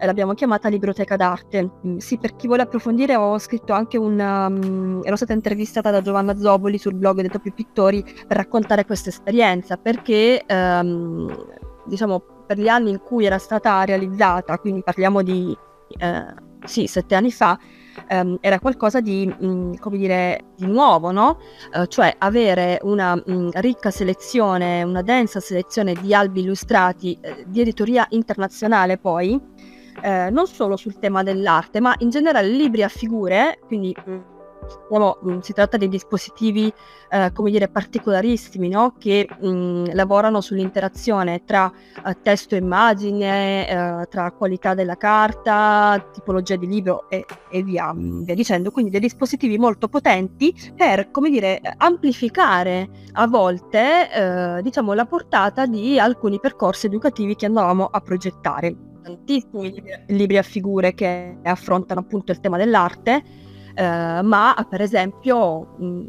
l'abbiamo 0.07 0.35
chiamata 0.35 0.69
Biblioteca 0.69 1.17
d'arte. 1.17 1.71
Mm, 1.87 1.97
sì, 1.99 2.19
per 2.19 2.35
chi 2.37 2.47
vuole 2.47 2.62
approfondire 2.62 3.17
ho 3.17 3.38
scritto 3.38 3.73
anche 3.73 3.99
un... 3.99 4.19
Um, 4.19 5.01
ero 5.05 5.17
stata 5.17 5.33
intervistata 5.33 5.91
da 5.91 6.01
Giovanna 6.01 6.37
Zoboli 6.37 6.79
sul 6.79 6.95
blog 6.95 7.21
dei 7.21 7.31
Toppi 7.31 7.53
Pittori 7.53 8.03
per 8.27 8.37
raccontare 8.37 8.85
questa 8.85 9.09
esperienza, 9.09 9.77
perché... 9.77 10.45
Um, 10.49 11.61
diciamo 11.85 12.23
per 12.46 12.59
gli 12.59 12.68
anni 12.68 12.90
in 12.90 13.00
cui 13.00 13.24
era 13.24 13.38
stata 13.38 13.85
realizzata, 13.85 14.59
quindi 14.59 14.83
parliamo 14.83 15.22
di 15.22 15.57
eh, 15.98 16.35
sì, 16.64 16.87
sette 16.87 17.14
anni 17.14 17.31
fa, 17.31 17.59
ehm, 18.09 18.38
era 18.40 18.59
qualcosa 18.59 19.00
di, 19.00 19.26
mh, 19.26 19.46
mm, 19.46 19.74
come 19.74 19.98
dire, 19.98 20.52
di 20.57 20.66
nuovo, 20.66 21.11
no? 21.11 21.38
Eh, 21.74 21.87
cioè 21.88 22.14
avere 22.18 22.78
una 22.83 23.14
mh, 23.16 23.22
mm, 23.31 23.48
ricca 23.55 23.90
selezione, 23.90 24.83
una 24.83 25.02
densa 25.02 25.40
selezione 25.40 25.94
di 25.94 26.14
albi 26.14 26.40
illustrati 26.40 27.18
eh, 27.20 27.44
di 27.46 27.61
editoria 27.61 28.07
internazionale 28.11 28.98
poi, 28.98 29.40
eh, 30.02 30.31
non 30.31 30.46
solo 30.46 30.76
sul 30.76 30.98
tema 30.98 31.22
dell'arte, 31.22 31.81
ma 31.81 31.94
in 31.98 32.11
generale 32.11 32.48
libri 32.48 32.83
a 32.83 32.88
figure, 32.88 33.59
quindi 33.66 33.94
mh, 34.05 34.20
mm, 34.62 34.79
diciamo, 34.88 35.18
mm, 35.27 35.38
si 35.40 35.53
tratta 35.53 35.77
di 35.77 35.88
dispositivi 35.88 36.72
eh, 37.11 37.33
come 37.33 37.51
dire 37.51 37.68
particolarissimi 37.68 38.68
no? 38.68 38.94
che 38.98 39.29
mh, 39.29 39.48
mm, 39.48 39.85
lavorano 39.92 40.40
sull'interazione 40.40 41.44
tra 41.44 41.70
eh, 42.07 42.16
testo 42.22 42.55
e 42.55 42.59
immagine, 42.59 43.68
eh, 43.68 44.07
tra 44.09 44.31
qualità 44.33 44.75
della 44.75 44.96
carta, 44.96 46.05
tipologia 46.12 46.57
di 46.57 46.66
libro 46.66 47.09
e, 47.09 47.25
e 47.51 47.62
via, 47.62 47.92
via, 47.96 48.35
dicendo. 48.35 48.70
Quindi 48.70 48.90
dei 48.90 49.01
dispositivi 49.01 49.59
molto 49.59 49.88
potenti 49.88 50.55
per 50.77 51.11
come 51.11 51.31
dire 51.31 51.61
amplificare 51.77 52.88
a 53.12 53.27
volte 53.27 54.11
eh, 54.59 54.62
diciamo, 54.62 54.92
la 54.94 55.07
portata 55.07 55.66
di 55.66 55.98
alcuni 55.98 56.38
percorsi 56.40 56.87
educativi 56.87 57.35
che 57.37 57.46
andavamo 57.46 57.87
a 57.87 58.01
progettare 58.01 58.90
tantissimi 59.03 59.83
libri 60.09 60.38
a 60.38 60.42
figure 60.42 60.94
che 60.94 61.37
affrontano 61.42 62.01
appunto 62.01 62.33
il 62.33 62.40
tema 62.40 62.57
dell'arte 62.57 63.22
eh, 63.75 64.21
ma 64.23 64.67
per 64.69 64.81
esempio 64.81 65.75
mh, 65.79 66.07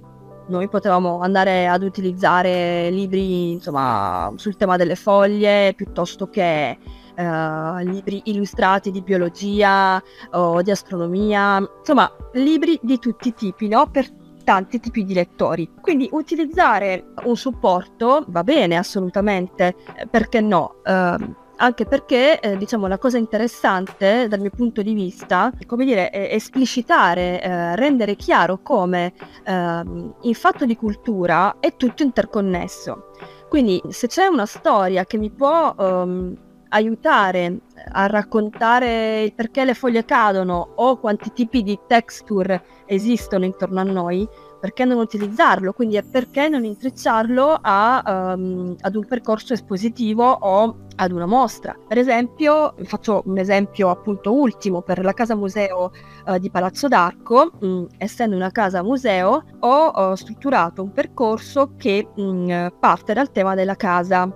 noi 0.47 0.67
potevamo 0.67 1.19
andare 1.19 1.67
ad 1.67 1.83
utilizzare 1.83 2.89
libri 2.89 3.51
insomma, 3.51 4.31
sul 4.35 4.57
tema 4.57 4.75
delle 4.77 4.95
foglie 4.95 5.73
piuttosto 5.73 6.27
che 6.27 6.77
uh, 7.15 7.77
libri 7.77 8.21
illustrati 8.25 8.91
di 8.91 9.01
biologia 9.01 10.01
o 10.31 10.61
di 10.61 10.71
astronomia, 10.71 11.65
insomma 11.79 12.11
libri 12.33 12.79
di 12.81 12.99
tutti 12.99 13.29
i 13.29 13.33
tipi, 13.33 13.67
no? 13.67 13.87
per 13.89 14.07
tanti 14.43 14.79
tipi 14.79 15.05
di 15.05 15.13
lettori. 15.13 15.69
Quindi 15.79 16.09
utilizzare 16.11 17.13
un 17.23 17.37
supporto 17.37 18.25
va 18.27 18.43
bene 18.43 18.75
assolutamente, 18.75 19.75
perché 20.09 20.41
no? 20.41 20.75
Uh, 20.83 21.41
anche 21.57 21.85
perché 21.85 22.39
eh, 22.39 22.57
diciamo 22.57 22.87
la 22.87 22.97
cosa 22.97 23.17
interessante 23.17 24.27
dal 24.27 24.39
mio 24.39 24.49
punto 24.49 24.81
di 24.81 24.93
vista 24.93 25.51
è 25.57 25.65
come 25.65 25.85
dire 25.85 26.09
è 26.09 26.33
esplicitare 26.33 27.41
eh, 27.41 27.75
rendere 27.75 28.15
chiaro 28.15 28.61
come 28.61 29.13
eh, 29.45 29.83
in 30.21 30.33
fatto 30.33 30.65
di 30.65 30.75
cultura 30.75 31.59
è 31.59 31.75
tutto 31.75 32.03
interconnesso. 32.03 33.11
Quindi 33.49 33.81
se 33.89 34.07
c'è 34.07 34.25
una 34.25 34.47
storia 34.47 35.05
che 35.05 35.17
mi 35.17 35.29
può 35.29 35.75
um, 35.77 36.35
aiutare 36.69 37.59
a 37.91 38.07
raccontare 38.07 39.21
il 39.23 39.33
perché 39.33 39.63
le 39.63 39.75
foglie 39.75 40.05
cadono 40.05 40.73
o 40.75 40.97
quanti 40.97 41.31
tipi 41.31 41.61
di 41.61 41.79
texture 41.87 42.63
esistono 42.85 43.45
intorno 43.45 43.79
a 43.79 43.83
noi 43.83 44.27
perché 44.63 44.85
non 44.85 44.97
utilizzarlo? 44.99 45.73
Quindi 45.73 45.97
è 45.97 46.03
perché 46.03 46.47
non 46.47 46.63
intrecciarlo 46.63 47.59
a, 47.61 48.33
um, 48.33 48.73
ad 48.79 48.95
un 48.95 49.05
percorso 49.05 49.51
espositivo 49.51 50.23
o 50.23 50.77
ad 50.95 51.11
una 51.11 51.25
mostra. 51.25 51.75
Per 51.85 51.97
esempio, 51.97 52.73
faccio 52.83 53.23
un 53.25 53.37
esempio 53.37 53.89
appunto 53.89 54.31
ultimo 54.31 54.81
per 54.81 55.03
la 55.03 55.11
casa 55.11 55.35
museo 55.35 55.91
uh, 56.27 56.37
di 56.37 56.49
Palazzo 56.49 56.87
d'Arco, 56.87 57.51
mh, 57.59 57.67
mm, 57.67 57.85
essendo 57.97 58.37
una 58.37 58.51
casa 58.51 58.81
museo, 58.83 59.43
ho, 59.59 59.85
ho 59.87 60.15
strutturato 60.15 60.81
un 60.81 60.93
percorso 60.93 61.73
che 61.75 62.07
mh, 62.15 62.21
mm, 62.23 62.67
parte 62.79 63.11
dal 63.11 63.33
tema 63.33 63.55
della 63.55 63.75
casa 63.75 64.31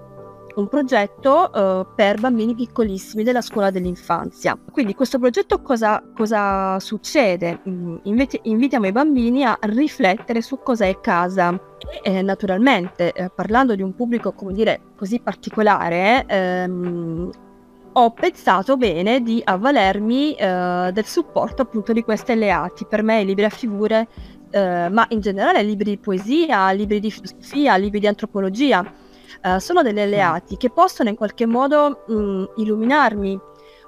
un 0.58 0.68
progetto 0.68 1.52
uh, 1.54 1.96
per 1.96 2.20
bambini 2.20 2.56
piccolissimi 2.56 3.24
della 3.24 3.42
scuola 3.42 3.70
dell'infanzia. 3.70 4.58
Quindi 4.72 4.96
questo 4.96 5.20
progetto 5.20 5.62
cosa, 5.62 6.04
cosa 6.16 6.80
succede? 6.80 7.62
Mm, 7.68 7.98
inviti- 8.04 8.40
invitiamo 8.44 8.88
i 8.88 8.92
bambini 8.92 9.44
a 9.44 9.58
riflettere 9.62 10.42
su 10.42 10.60
cosa 10.62 10.86
è 10.86 11.00
casa. 11.00 11.60
E 12.02 12.22
naturalmente, 12.24 13.14
eh, 13.14 13.30
parlando 13.30 13.76
di 13.76 13.84
un 13.84 13.94
pubblico, 13.94 14.34
come 14.34 14.54
dire, 14.54 14.82
così 14.96 15.20
particolare, 15.20 16.26
ehm, 16.28 17.30
ho 17.94 18.12
pensato 18.12 18.78
bene 18.78 19.22
di 19.22 19.42
avvalermi 19.44 20.34
eh, 20.34 20.90
del 20.92 21.06
supporto 21.06 21.62
appunto 21.62 21.94
di 21.94 22.04
questi 22.04 22.32
alleati. 22.32 22.86
Per 22.86 23.04
me 23.04 23.24
libri 23.24 23.46
a 23.46 23.50
figure, 23.50 24.08
eh, 24.50 24.90
ma 24.90 25.06
in 25.10 25.20
generale 25.20 25.62
libri 25.62 25.92
di 25.92 25.98
poesia, 25.98 26.72
libri 26.72 27.00
di 27.00 27.12
filosofia, 27.12 27.76
libri 27.76 28.00
di 28.00 28.08
antropologia, 28.08 29.06
uh, 29.44 29.58
sono 29.60 29.82
degli 29.82 30.00
alleati 30.00 30.58
che 30.58 30.70
possono 30.70 31.10
in 31.10 31.16
qualche 31.16 31.46
modo 31.46 32.04
mh, 32.08 32.14
mm, 32.14 32.44
illuminarmi 32.58 33.40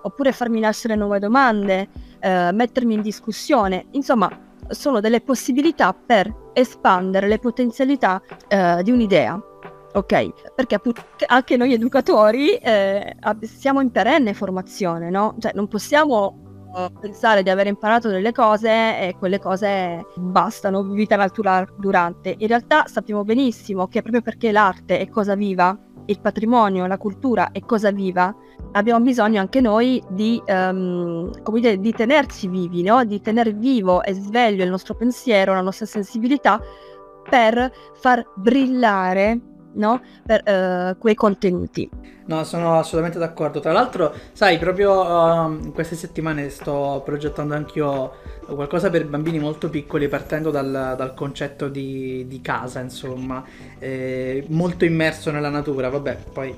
oppure 0.01 0.31
farmi 0.31 0.59
nascere 0.59 0.95
nuove 0.95 1.19
domande, 1.19 1.89
uh, 2.21 2.53
mettermi 2.53 2.93
in 2.93 3.01
discussione, 3.01 3.87
insomma 3.91 4.29
sono 4.69 4.99
delle 4.99 5.21
possibilità 5.21 5.93
per 5.93 6.31
espandere 6.53 7.27
le 7.27 7.39
potenzialità 7.39 8.21
uh, 8.21 8.81
di 8.81 8.91
un'idea. 8.91 9.41
Ok, 9.91 10.53
perché 10.53 10.75
appunto 10.75 11.01
anche 11.25 11.57
noi 11.57 11.73
educatori 11.73 12.53
eh, 12.57 13.15
siamo 13.41 13.81
in 13.81 13.89
perenne 13.89 14.35
formazione, 14.35 15.09
no? 15.09 15.35
Cioè 15.39 15.53
non 15.55 15.67
possiamo 15.67 16.48
pensare 16.99 17.43
di 17.43 17.49
aver 17.49 17.67
imparato 17.67 18.09
delle 18.09 18.31
cose 18.31 18.69
e 18.69 19.15
quelle 19.17 19.39
cose 19.39 20.05
bastano, 20.15 20.83
vita 20.83 21.15
natura 21.15 21.65
durante. 21.77 22.35
In 22.37 22.47
realtà 22.47 22.85
sappiamo 22.87 23.23
benissimo 23.23 23.87
che 23.87 24.01
proprio 24.01 24.21
perché 24.21 24.51
l'arte 24.51 24.99
è 24.99 25.09
cosa 25.09 25.35
viva, 25.35 25.77
il 26.05 26.19
patrimonio, 26.19 26.87
la 26.87 26.97
cultura 26.97 27.51
è 27.51 27.59
cosa 27.61 27.91
viva, 27.91 28.35
abbiamo 28.71 29.03
bisogno 29.03 29.39
anche 29.39 29.61
noi 29.61 30.03
di, 30.09 30.41
um, 30.47 31.31
dire, 31.59 31.79
di 31.79 31.91
tenerci 31.91 32.47
vivi, 32.47 32.81
no? 32.81 33.03
di 33.05 33.21
tenere 33.21 33.53
vivo 33.53 34.03
e 34.03 34.13
sveglio 34.13 34.63
il 34.63 34.69
nostro 34.69 34.95
pensiero, 34.95 35.53
la 35.53 35.61
nostra 35.61 35.85
sensibilità 35.85 36.59
per 37.29 37.71
far 37.93 38.25
brillare 38.35 39.39
no? 39.73 40.01
per 40.25 40.43
uh, 40.45 40.97
quei 40.97 41.15
contenuti. 41.15 41.89
No, 42.25 42.43
sono 42.43 42.77
assolutamente 42.77 43.17
d'accordo. 43.17 43.59
Tra 43.59 43.71
l'altro, 43.71 44.13
sai, 44.33 44.59
proprio 44.59 45.01
uh, 45.01 45.51
in 45.51 45.71
queste 45.73 45.95
settimane 45.95 46.49
sto 46.49 47.01
progettando 47.03 47.55
anch'io 47.55 48.11
qualcosa 48.45 48.89
per 48.89 49.07
bambini 49.07 49.39
molto 49.39 49.69
piccoli, 49.69 50.07
partendo 50.07 50.51
dal, 50.51 50.93
dal 50.95 51.13
concetto 51.15 51.69
di, 51.69 52.25
di, 52.27 52.41
casa, 52.41 52.81
insomma, 52.81 53.43
eh, 53.79 54.45
molto 54.49 54.85
immerso 54.85 55.31
nella 55.31 55.49
natura. 55.49 55.89
Vabbè, 55.89 56.17
poi, 56.31 56.55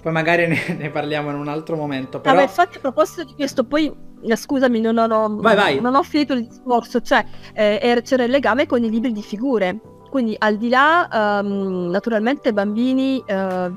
poi 0.00 0.12
magari 0.12 0.46
ne, 0.46 0.76
ne, 0.78 0.90
parliamo 0.90 1.28
in 1.28 1.36
un 1.36 1.48
altro 1.48 1.76
momento. 1.76 2.20
Però... 2.20 2.34
Vabbè, 2.34 2.46
infatti, 2.46 2.78
a 2.78 2.80
proposito 2.80 3.24
di 3.24 3.34
questo, 3.34 3.64
poi 3.64 3.92
eh, 4.22 4.36
scusami, 4.36 4.80
non 4.80 4.98
ho, 4.98 5.36
vai, 5.36 5.56
vai. 5.56 5.80
non 5.80 5.94
ho 5.94 6.02
finito 6.02 6.32
il 6.32 6.46
discorso, 6.46 7.00
cioè 7.02 7.24
eh, 7.52 8.00
c'era 8.04 8.24
il 8.24 8.30
legame 8.30 8.66
con 8.66 8.82
i 8.82 8.88
libri 8.88 9.12
di 9.12 9.22
figure. 9.22 9.98
Quindi 10.10 10.34
al 10.36 10.56
di 10.56 10.68
là, 10.68 11.40
um, 11.42 11.88
naturalmente, 11.88 12.48
i 12.48 12.52
bambini 12.52 13.22
uh, 13.26 13.72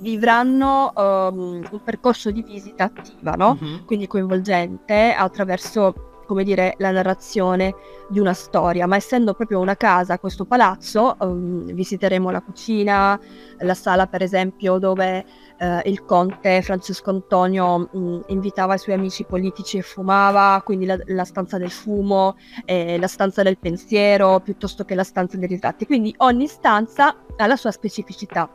vivranno 0.00 0.92
um, 0.94 1.66
un 1.70 1.82
percorso 1.82 2.30
di 2.30 2.42
visita 2.42 2.84
attiva, 2.84 3.32
no? 3.32 3.56
Uh-huh. 3.58 3.84
Quindi 3.86 4.06
coinvolgente 4.06 5.14
attraverso 5.16 6.15
come 6.26 6.44
dire, 6.44 6.74
la 6.78 6.90
narrazione 6.90 7.74
di 8.08 8.18
una 8.18 8.34
storia, 8.34 8.86
ma 8.86 8.96
essendo 8.96 9.34
proprio 9.34 9.60
una 9.60 9.76
casa, 9.76 10.18
questo 10.18 10.44
palazzo, 10.44 11.16
um, 11.20 11.64
visiteremo 11.72 12.30
la 12.30 12.42
cucina, 12.42 13.18
la 13.58 13.74
sala 13.74 14.06
per 14.06 14.22
esempio 14.22 14.78
dove 14.78 15.24
uh, 15.58 15.80
il 15.84 16.04
conte 16.04 16.60
Francesco 16.62 17.10
Antonio 17.10 17.88
um, 17.92 18.22
invitava 18.26 18.74
i 18.74 18.78
suoi 18.78 18.94
amici 18.96 19.24
politici 19.24 19.78
e 19.78 19.82
fumava, 19.82 20.60
quindi 20.64 20.84
la, 20.84 20.98
la 21.06 21.24
stanza 21.24 21.58
del 21.58 21.70
fumo, 21.70 22.36
eh, 22.64 22.98
la 22.98 23.08
stanza 23.08 23.42
del 23.42 23.58
pensiero, 23.58 24.40
piuttosto 24.40 24.84
che 24.84 24.94
la 24.94 25.04
stanza 25.04 25.36
dei 25.36 25.48
ritratti. 25.48 25.86
Quindi 25.86 26.14
ogni 26.18 26.46
stanza 26.46 27.16
ha 27.36 27.46
la 27.46 27.56
sua 27.56 27.70
specificità 27.70 28.50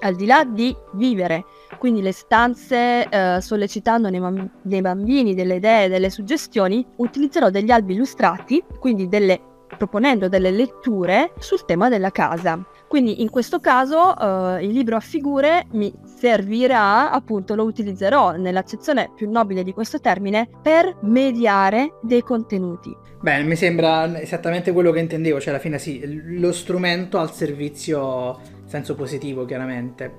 al 0.00 0.14
di 0.14 0.26
là 0.26 0.44
di 0.44 0.74
vivere, 0.92 1.44
quindi 1.78 2.02
le 2.02 2.12
stanze 2.12 3.08
eh, 3.08 3.38
sollecitando 3.40 4.08
nei, 4.10 4.20
mam- 4.20 4.50
nei, 4.62 4.80
bambini 4.80 5.34
delle 5.34 5.56
idee, 5.56 5.88
delle 5.88 6.10
suggestioni, 6.10 6.84
utilizzerò 6.96 7.50
degli 7.50 7.70
albi 7.70 7.94
illustrati, 7.94 8.62
quindi 8.78 9.08
delle, 9.08 9.40
proponendo 9.76 10.28
delle 10.28 10.50
letture 10.50 11.32
sul 11.38 11.64
tema 11.64 11.88
della 11.88 12.10
casa. 12.10 12.62
Quindi 12.88 13.22
in 13.22 13.30
questo 13.30 13.60
caso 13.60 14.18
eh, 14.18 14.64
il 14.64 14.72
libro 14.72 14.96
a 14.96 15.00
figure 15.00 15.66
mi 15.72 15.92
servirà, 16.04 17.10
appunto 17.10 17.54
lo 17.54 17.62
utilizzerò 17.62 18.32
nell'accezione 18.32 19.12
più 19.14 19.30
nobile 19.30 19.62
di 19.62 19.72
questo 19.72 20.00
termine, 20.00 20.48
per 20.60 20.96
mediare 21.02 21.98
dei 22.02 22.22
contenuti. 22.22 22.92
Beh, 23.20 23.42
mi 23.42 23.54
sembra 23.54 24.18
esattamente 24.20 24.72
quello 24.72 24.90
che 24.92 25.00
intendevo, 25.00 25.38
cioè 25.38 25.50
alla 25.50 25.58
fine 25.58 25.78
sì, 25.78 26.00
lo 26.38 26.52
strumento 26.52 27.18
al 27.18 27.32
servizio 27.32 28.58
senso 28.70 28.94
positivo 28.94 29.44
chiaramente. 29.44 30.18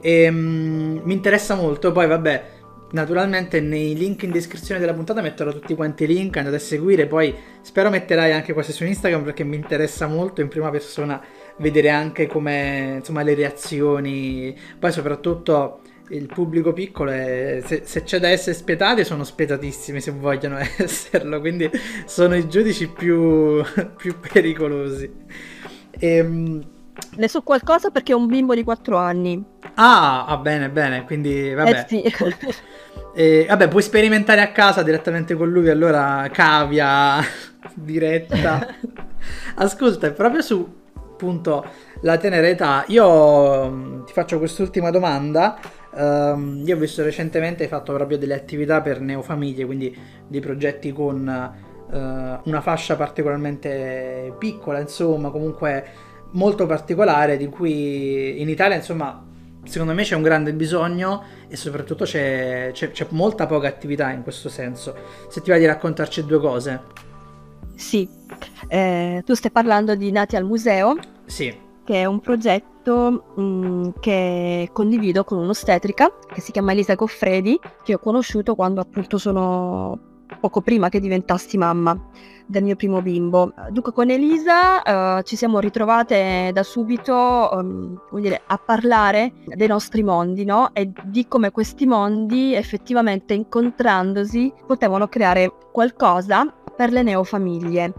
E, 0.00 0.28
um, 0.28 1.00
mi 1.02 1.14
interessa 1.14 1.54
molto, 1.54 1.90
poi 1.90 2.06
vabbè, 2.06 2.44
naturalmente 2.92 3.60
nei 3.60 3.96
link 3.96 4.22
in 4.22 4.30
descrizione 4.30 4.78
della 4.78 4.94
puntata 4.94 5.20
metterò 5.20 5.50
tutti 5.50 5.74
quanti 5.74 6.04
i 6.04 6.06
link, 6.06 6.36
andate 6.36 6.56
a 6.56 6.60
seguire, 6.60 7.06
poi 7.06 7.34
spero 7.62 7.90
metterai 7.90 8.32
anche 8.32 8.52
queste 8.52 8.72
su 8.72 8.84
Instagram 8.84 9.24
perché 9.24 9.42
mi 9.42 9.56
interessa 9.56 10.06
molto 10.06 10.40
in 10.40 10.48
prima 10.48 10.70
persona 10.70 11.20
vedere 11.58 11.90
anche 11.90 12.26
come, 12.26 12.96
insomma, 12.98 13.22
le 13.22 13.34
reazioni, 13.34 14.56
poi 14.78 14.92
soprattutto 14.92 15.80
il 16.10 16.26
pubblico 16.26 16.72
piccolo 16.72 17.10
è, 17.10 17.60
se, 17.64 17.82
se, 17.84 18.04
c'è 18.04 18.20
da 18.20 18.28
essere 18.28 18.54
spietati 18.54 19.04
sono 19.04 19.24
spietatissimi 19.24 20.00
se 20.00 20.12
vogliono 20.12 20.58
esserlo. 20.78 21.40
Quindi 21.40 21.68
sono 22.04 22.36
i 22.36 22.48
giudici 22.48 22.88
più, 22.88 23.62
più 23.96 24.14
pericolosi. 24.20 25.10
E, 25.98 26.16
ehm, 26.16 26.74
ne 27.16 27.28
so 27.28 27.42
qualcosa 27.42 27.90
perché 27.90 28.12
ho 28.12 28.18
un 28.18 28.26
bimbo 28.26 28.54
di 28.54 28.64
4 28.64 28.96
anni. 28.96 29.44
Ah, 29.74 30.26
ah 30.26 30.36
bene, 30.38 30.70
bene, 30.70 31.04
quindi 31.04 31.52
vabbè. 31.52 31.70
Eh 31.70 31.84
sì. 31.88 32.02
e, 33.14 33.46
vabbè, 33.48 33.68
puoi 33.68 33.82
sperimentare 33.82 34.40
a 34.40 34.52
casa 34.52 34.82
direttamente 34.82 35.34
con 35.34 35.50
lui, 35.50 35.68
allora 35.68 36.28
cavia 36.32 37.20
diretta. 37.74 38.66
Ascolta, 39.56 40.10
proprio 40.12 40.42
su 40.42 40.84
appunto 41.16 41.64
la 42.02 42.18
tenera 42.18 42.46
età, 42.46 42.84
io 42.88 43.70
mm, 43.70 44.04
ti 44.04 44.12
faccio 44.12 44.38
quest'ultima 44.38 44.90
domanda. 44.90 45.58
Um, 45.98 46.62
io 46.66 46.76
ho 46.76 46.78
visto 46.78 47.02
recentemente 47.02 47.62
hai 47.62 47.70
fatto 47.70 47.94
proprio 47.94 48.18
delle 48.18 48.34
attività 48.34 48.82
per 48.82 49.00
neofamiglie, 49.00 49.64
quindi 49.64 49.96
dei 50.28 50.40
progetti 50.40 50.92
con 50.92 51.56
uh, 51.90 52.48
una 52.48 52.60
fascia 52.60 52.96
particolarmente 52.96 54.34
piccola, 54.38 54.78
insomma, 54.78 55.30
comunque 55.30 55.86
molto 56.36 56.66
particolare 56.66 57.36
di 57.36 57.48
cui 57.48 58.40
in 58.40 58.48
Italia 58.48 58.76
insomma 58.76 59.24
secondo 59.64 59.94
me 59.94 60.02
c'è 60.02 60.14
un 60.14 60.22
grande 60.22 60.54
bisogno 60.54 61.22
e 61.48 61.56
soprattutto 61.56 62.04
c'è, 62.04 62.70
c'è, 62.72 62.90
c'è, 62.92 63.06
molta 63.10 63.46
poca 63.46 63.66
attività 63.66 64.10
in 64.10 64.22
questo 64.22 64.48
senso. 64.48 64.94
Se 65.28 65.40
ti 65.40 65.50
va 65.50 65.58
di 65.58 65.66
raccontarci 65.66 66.24
due 66.24 66.38
cose. 66.38 66.82
Sì, 67.74 68.08
eh, 68.68 69.22
tu 69.24 69.34
stai 69.34 69.50
parlando 69.50 69.94
di 69.94 70.10
Nati 70.10 70.36
al 70.36 70.44
Museo. 70.44 70.96
Sì. 71.24 71.64
Che 71.84 71.94
è 71.94 72.04
un 72.04 72.20
progetto 72.20 73.32
mh, 73.34 73.42
mm, 73.42 73.88
che 74.00 74.70
condivido 74.72 75.24
con 75.24 75.38
un'ostetrica 75.38 76.12
che 76.32 76.40
si 76.40 76.52
chiama 76.52 76.72
Elisa 76.72 76.94
Goffredi, 76.94 77.58
che 77.82 77.94
ho 77.94 77.98
conosciuto 77.98 78.54
quando 78.54 78.80
appunto 78.80 79.18
sono 79.18 79.98
poco 80.40 80.60
prima 80.60 80.88
che 80.88 81.00
diventassi 81.00 81.56
mamma 81.56 81.98
del 82.46 82.62
mio 82.62 82.76
primo 82.76 83.02
bimbo. 83.02 83.52
Dunque 83.70 83.92
con 83.92 84.08
Elisa 84.08 85.16
uh, 85.18 85.22
ci 85.22 85.36
siamo 85.36 85.58
ritrovate 85.58 86.50
da 86.52 86.62
subito 86.62 87.50
um, 87.52 88.00
dire, 88.20 88.42
a 88.46 88.56
parlare 88.56 89.32
dei 89.44 89.66
nostri 89.66 90.02
mondi 90.02 90.44
no? 90.44 90.70
e 90.72 90.90
di 91.04 91.26
come 91.26 91.50
questi 91.50 91.86
mondi 91.86 92.54
effettivamente 92.54 93.34
incontrandosi 93.34 94.52
potevano 94.66 95.08
creare 95.08 95.52
qualcosa 95.72 96.52
per 96.74 96.92
le 96.92 97.02
neofamiglie, 97.02 97.92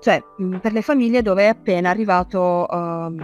cioè 0.00 0.22
mh, 0.36 0.56
per 0.56 0.72
le 0.72 0.82
famiglie 0.82 1.22
dove 1.22 1.44
è 1.44 1.48
appena 1.48 1.90
arrivato 1.90 2.66
uh, 2.68 3.14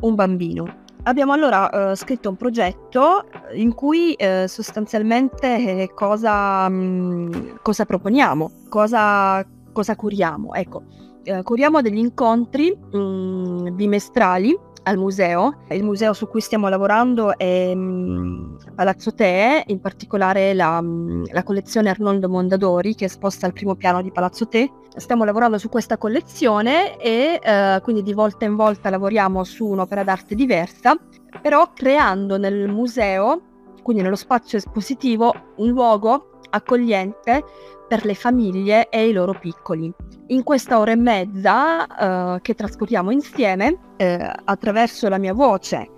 un 0.00 0.14
bambino. 0.14 0.84
Abbiamo 1.02 1.32
allora 1.32 1.90
uh, 1.90 1.94
scritto 1.94 2.28
un 2.28 2.36
progetto 2.36 3.26
in 3.54 3.74
cui 3.74 4.16
uh, 4.18 4.46
sostanzialmente 4.46 5.82
eh, 5.82 5.90
cosa, 5.94 6.68
mh, 6.68 7.60
cosa 7.62 7.84
proponiamo, 7.84 8.50
cosa 8.68 9.44
cosa 9.76 9.94
curiamo? 9.94 10.54
Ecco, 10.54 10.84
eh, 11.22 11.42
curiamo 11.42 11.82
degli 11.82 11.98
incontri 11.98 12.74
mh, 12.74 12.98
mm, 12.98 13.74
bimestrali 13.76 14.58
al 14.84 14.96
museo. 14.96 15.64
Il 15.68 15.84
museo 15.84 16.14
su 16.14 16.28
cui 16.28 16.40
stiamo 16.40 16.68
lavorando 16.68 17.36
è 17.36 17.74
mh, 17.74 18.72
Palazzo 18.74 19.12
Te, 19.12 19.64
in 19.66 19.78
particolare 19.80 20.54
la, 20.54 20.80
mh, 20.80 21.24
la, 21.30 21.42
collezione 21.42 21.90
Arnoldo 21.90 22.26
Mondadori 22.30 22.94
che 22.94 23.04
è 23.04 23.08
esposta 23.08 23.44
al 23.44 23.52
primo 23.52 23.74
piano 23.74 24.00
di 24.00 24.10
Palazzo 24.10 24.48
Te. 24.48 24.70
Stiamo 24.96 25.24
lavorando 25.24 25.58
su 25.58 25.68
questa 25.68 25.98
collezione 25.98 26.96
e 26.96 27.38
eh, 27.42 27.80
quindi 27.82 28.02
di 28.02 28.14
volta 28.14 28.46
in 28.46 28.56
volta 28.56 28.88
lavoriamo 28.88 29.44
su 29.44 29.66
un'opera 29.66 30.04
d'arte 30.04 30.34
diversa, 30.34 30.96
però 31.42 31.70
creando 31.74 32.38
nel 32.38 32.66
museo, 32.68 33.42
quindi 33.82 34.02
nello 34.02 34.16
spazio 34.16 34.56
espositivo, 34.56 35.34
un 35.56 35.68
luogo 35.68 36.30
accogliente 36.48 37.44
per 37.86 38.04
le 38.04 38.14
famiglie 38.14 38.88
e 38.88 39.08
i 39.08 39.12
loro 39.12 39.34
piccoli. 39.34 39.92
In 40.28 40.42
questa 40.42 40.78
ora 40.78 40.92
e 40.92 40.96
mezza 40.96 42.34
eh, 42.36 42.40
che 42.40 42.54
trascorriamo 42.54 43.10
insieme, 43.10 43.78
eh, 43.96 44.32
attraverso 44.44 45.08
la 45.08 45.18
mia 45.18 45.32
voce, 45.32 45.90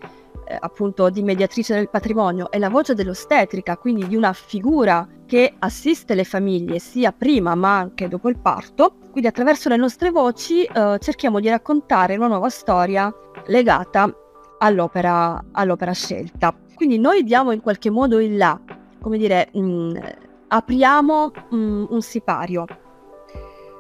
eh, 0.47 0.57
appunto 0.59 1.09
di 1.11 1.23
mediatrice 1.23 1.75
del 1.75 1.89
patrimonio, 1.89 2.51
e 2.51 2.59
la 2.59 2.69
voce 2.69 2.95
dell'ostetrica, 2.95 3.77
quindi 3.77 4.07
di 4.07 4.17
una 4.17 4.33
figura 4.33 5.07
che 5.27 5.55
assiste 5.59 6.15
le 6.15 6.25
famiglie 6.25 6.79
sia 6.79 7.13
prima 7.13 7.55
ma 7.55 7.79
anche 7.79 8.09
dopo 8.09 8.29
il 8.29 8.39
parto, 8.39 8.97
quindi 9.11 9.29
attraverso 9.29 9.69
le 9.69 9.77
nostre 9.77 10.11
voci 10.11 10.65
eh, 10.65 10.97
cerchiamo 11.01 11.41
di 11.41 11.49
raccontare 11.49 12.17
una 12.17 12.29
nuova 12.29 12.49
storia 12.49 13.13
legata 13.47 14.11
all'opera, 14.59 15.43
all'opera 15.53 15.93
scelta. 15.93 16.55
Quindi 16.75 16.99
noi 16.99 17.25
diamo 17.25 17.53
in 17.53 17.61
qualche 17.61 17.91
modo 17.91 18.21
il 18.21 18.37
là, 18.37 18.59
come 19.01 19.19
dire, 19.19 19.49
mh, 19.53 19.61
mm, 19.61 19.97
apriamo 20.49 21.31
um, 21.51 21.87
un 21.91 22.03
sipario, 22.03 22.65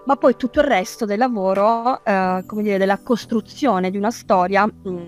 ma 0.05 0.17
poi 0.17 0.37
tutto 0.37 0.61
il 0.61 0.67
resto 0.67 1.05
del 1.05 1.19
lavoro, 1.19 2.05
eh, 2.05 2.43
come 2.47 2.63
dire, 2.63 2.79
della 2.79 2.99
costruzione 2.99 3.91
di 3.91 3.97
una 3.97 4.11
storia, 4.11 4.67
mh, 4.67 4.91
mm, 4.91 5.07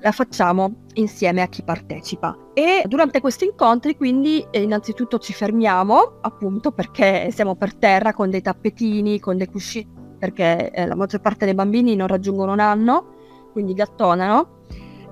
la 0.00 0.12
facciamo 0.12 0.86
insieme 0.94 1.42
a 1.42 1.46
chi 1.46 1.62
partecipa. 1.62 2.36
E 2.54 2.82
durante 2.86 3.20
questi 3.20 3.44
incontri, 3.44 3.96
quindi, 3.96 4.44
eh, 4.50 4.62
innanzitutto 4.62 5.18
ci 5.18 5.32
fermiamo, 5.32 6.18
appunto 6.20 6.72
perché 6.72 7.30
siamo 7.32 7.54
per 7.54 7.74
terra 7.74 8.12
con 8.12 8.30
dei 8.30 8.42
tappetini, 8.42 9.20
con 9.20 9.36
dei 9.36 9.48
cuscini, 9.48 9.88
perché 10.18 10.70
eh, 10.70 10.86
la 10.86 10.96
maggior 10.96 11.20
parte 11.20 11.44
dei 11.44 11.54
bambini 11.54 11.94
non 11.96 12.06
raggiungono 12.06 12.52
un 12.52 12.60
anno, 12.60 13.14
quindi 13.52 13.72
gattonano 13.74 14.58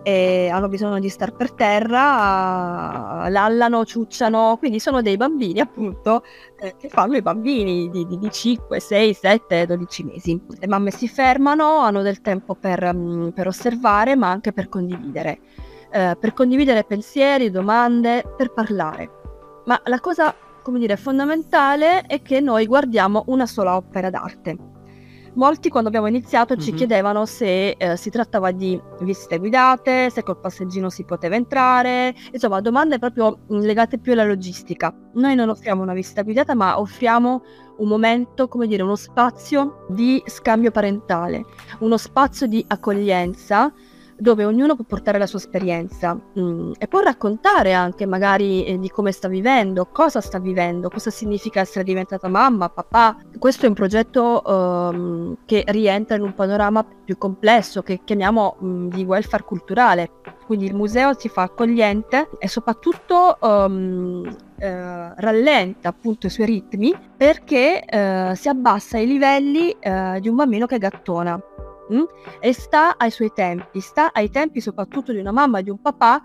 e 0.09 0.49
hanno 0.49 0.69
bisogno 0.69 0.99
di 1.01 1.11
star 1.11 1.35
per 1.35 1.53
terra, 1.53 3.29
lallano, 3.29 3.85
ciucciano, 3.85 4.57
quindi 4.59 4.81
sono 4.81 5.03
dei 5.03 5.19
bambini 5.19 5.61
appunto 5.61 6.23
eh, 6.59 6.77
che 6.79 6.89
fanno 6.89 7.17
i 7.17 7.21
bambini 7.21 7.91
di, 7.91 8.07
di, 8.07 8.17
di, 8.17 8.31
5, 8.31 8.81
6, 8.81 9.13
7, 9.13 9.67
12 9.67 10.05
mesi. 10.05 10.41
Le 10.59 10.67
mamme 10.67 10.93
si 10.93 11.09
fermano, 11.09 11.81
hanno 11.81 12.01
del 12.01 12.23
tempo 12.23 12.55
per, 12.55 12.83
um, 12.85 13.33
per 13.35 13.49
osservare 13.49 14.17
ma 14.17 14.31
anche 14.31 14.55
per 14.55 14.71
condividere, 14.71 15.41
eh, 15.93 16.17
per 16.19 16.33
condividere 16.33 16.85
pensieri, 16.85 17.51
domande, 17.51 18.25
per 18.35 18.55
parlare. 18.55 19.11
Ma 19.67 19.79
la 19.85 20.01
cosa, 20.01 20.35
come 20.63 20.79
dire, 20.79 20.97
fondamentale 20.97 22.01
è 22.07 22.23
che 22.23 22.41
noi 22.41 22.65
guardiamo 22.65 23.25
una 23.27 23.45
sola 23.45 23.77
opera 23.77 24.09
d'arte 24.09 24.77
Molti 25.35 25.69
quando 25.69 25.89
abbiamo 25.89 26.07
iniziato 26.07 26.57
ci 26.57 26.69
mm-hmm. 26.69 26.77
chiedevano 26.77 27.27
se 27.27 27.71
eh, 27.71 27.97
si 27.97 28.11
trattava 28.11 28.51
di 28.51 28.81
visite 29.01 29.39
guidate, 29.39 30.11
se 30.11 30.23
col 30.23 30.39
passeggino 30.39 30.91
si 30.91 31.05
poteva 31.05 31.37
entrare, 31.37 32.15
insomma 32.33 32.61
domande 32.61 32.99
proprio 32.99 33.41
legate 33.49 33.99
più 33.99 34.13
alla 34.13 34.25
logistica. 34.25 34.95
Noi 35.15 35.35
non 35.35 35.49
offriamo 35.49 35.83
una 35.83 35.95
visita 35.95 36.23
guidata 36.23 36.55
ma 36.55 36.79
offriamo 36.79 37.43
un 37.79 37.89
momento, 37.89 38.49
come 38.49 38.67
dire, 38.67 38.83
uno 38.83 38.97
spazio 38.97 39.87
di 39.89 40.23
scambio 40.27 40.71
parentale, 40.71 41.45
uno 41.81 41.97
spazio 41.97 42.47
di 42.47 42.65
accoglienza 42.67 43.73
dove 44.19 44.45
ognuno 44.45 44.75
può 44.75 44.85
portare 44.85 45.19
la 45.19 45.27
sua 45.27 45.39
esperienza 45.39 46.15
mh, 46.15 46.41
mm, 46.41 46.73
e 46.79 46.89
può 46.89 47.01
raccontare 47.01 47.73
anche 47.73 48.07
magari 48.07 48.65
eh, 48.65 48.79
di 48.79 48.91
come 48.91 49.13
sta 49.13 49.29
vivendo, 49.29 49.87
cosa 49.87 50.21
sta 50.21 50.39
vivendo, 50.39 50.89
cosa 50.89 51.11
significa 51.11 51.61
essere 51.61 51.85
diventata 51.85 52.29
mamma, 52.29 52.69
papà. 52.69 53.17
Questo 53.39 53.67
è 53.67 53.69
un 53.69 53.75
progetto 53.75 54.43
um, 54.45 55.37
che 55.47 55.65
rientra 55.69 56.17
in 56.17 56.23
un 56.23 56.35
panorama 56.35 56.85
più 57.05 57.17
complesso 57.17 57.83
che 57.83 58.01
chiamiamo 58.05 58.57
mh, 58.59 58.67
mm, 58.67 58.89
di 58.89 59.05
welfare 59.05 59.45
culturale. 59.45 60.11
Quindi 60.47 60.67
il 60.67 60.75
museo 60.75 61.19
si 61.19 61.29
fa 61.29 61.43
accogliente 61.43 62.31
e 62.39 62.49
soprattutto 62.49 63.37
um, 63.41 64.37
eh, 64.59 65.15
rallenta 65.15 65.91
appunto 65.91 66.27
i 66.27 66.31
suoi 66.31 66.47
ritmi 66.47 66.93
perché 67.17 67.85
eh, 67.85 68.33
si 68.35 68.49
abbassa 68.49 68.99
i 68.99 69.07
livelli 69.07 69.77
eh, 69.79 70.19
di 70.21 70.29
un 70.29 70.37
bambino 70.37 70.67
che 70.67 70.79
gattona 70.79 71.39
mh? 71.89 71.97
Mm? 71.97 72.03
e 72.41 72.53
sta 72.53 72.97
ai 72.97 73.11
suoi 73.11 73.33
tempi, 73.35 73.81
sta 73.81 74.13
ai 74.13 74.31
tempi 74.31 74.61
soprattutto 74.61 75.13
di 75.13 75.19
una 75.19 75.33
mamma 75.33 75.59
e 75.59 75.63
di 75.63 75.71
un 75.71 75.81
papà 75.81 76.21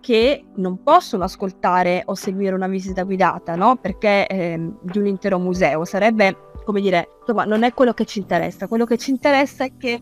che 0.00 0.44
non 0.56 0.82
possono 0.82 1.24
ascoltare 1.24 2.02
o 2.06 2.14
seguire 2.14 2.54
una 2.54 2.68
visita 2.68 3.02
guidata, 3.02 3.56
no? 3.56 3.76
Perché 3.76 4.26
eh, 4.26 4.72
di 4.80 4.98
un 4.98 5.06
intero 5.06 5.38
museo 5.38 5.84
sarebbe, 5.84 6.36
come 6.64 6.80
dire, 6.80 7.08
insomma, 7.20 7.44
non 7.44 7.62
è 7.62 7.74
quello 7.74 7.92
che 7.92 8.04
ci 8.04 8.20
interessa. 8.20 8.68
Quello 8.68 8.84
che 8.84 8.96
ci 8.96 9.10
interessa 9.10 9.64
è 9.64 9.72
che 9.76 10.00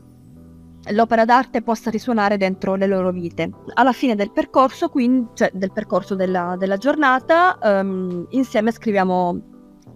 l'opera 0.90 1.24
d'arte 1.24 1.62
possa 1.62 1.90
risuonare 1.90 2.36
dentro 2.36 2.74
le 2.74 2.86
loro 2.86 3.10
vite. 3.10 3.50
Alla 3.74 3.92
fine 3.92 4.14
del 4.14 4.30
percorso, 4.32 4.88
quindi, 4.88 5.28
cioè 5.34 5.50
del 5.52 5.72
percorso 5.72 6.14
della, 6.14 6.56
della 6.58 6.76
giornata, 6.76 7.58
um, 7.62 8.26
insieme 8.30 8.70
scriviamo 8.70 9.40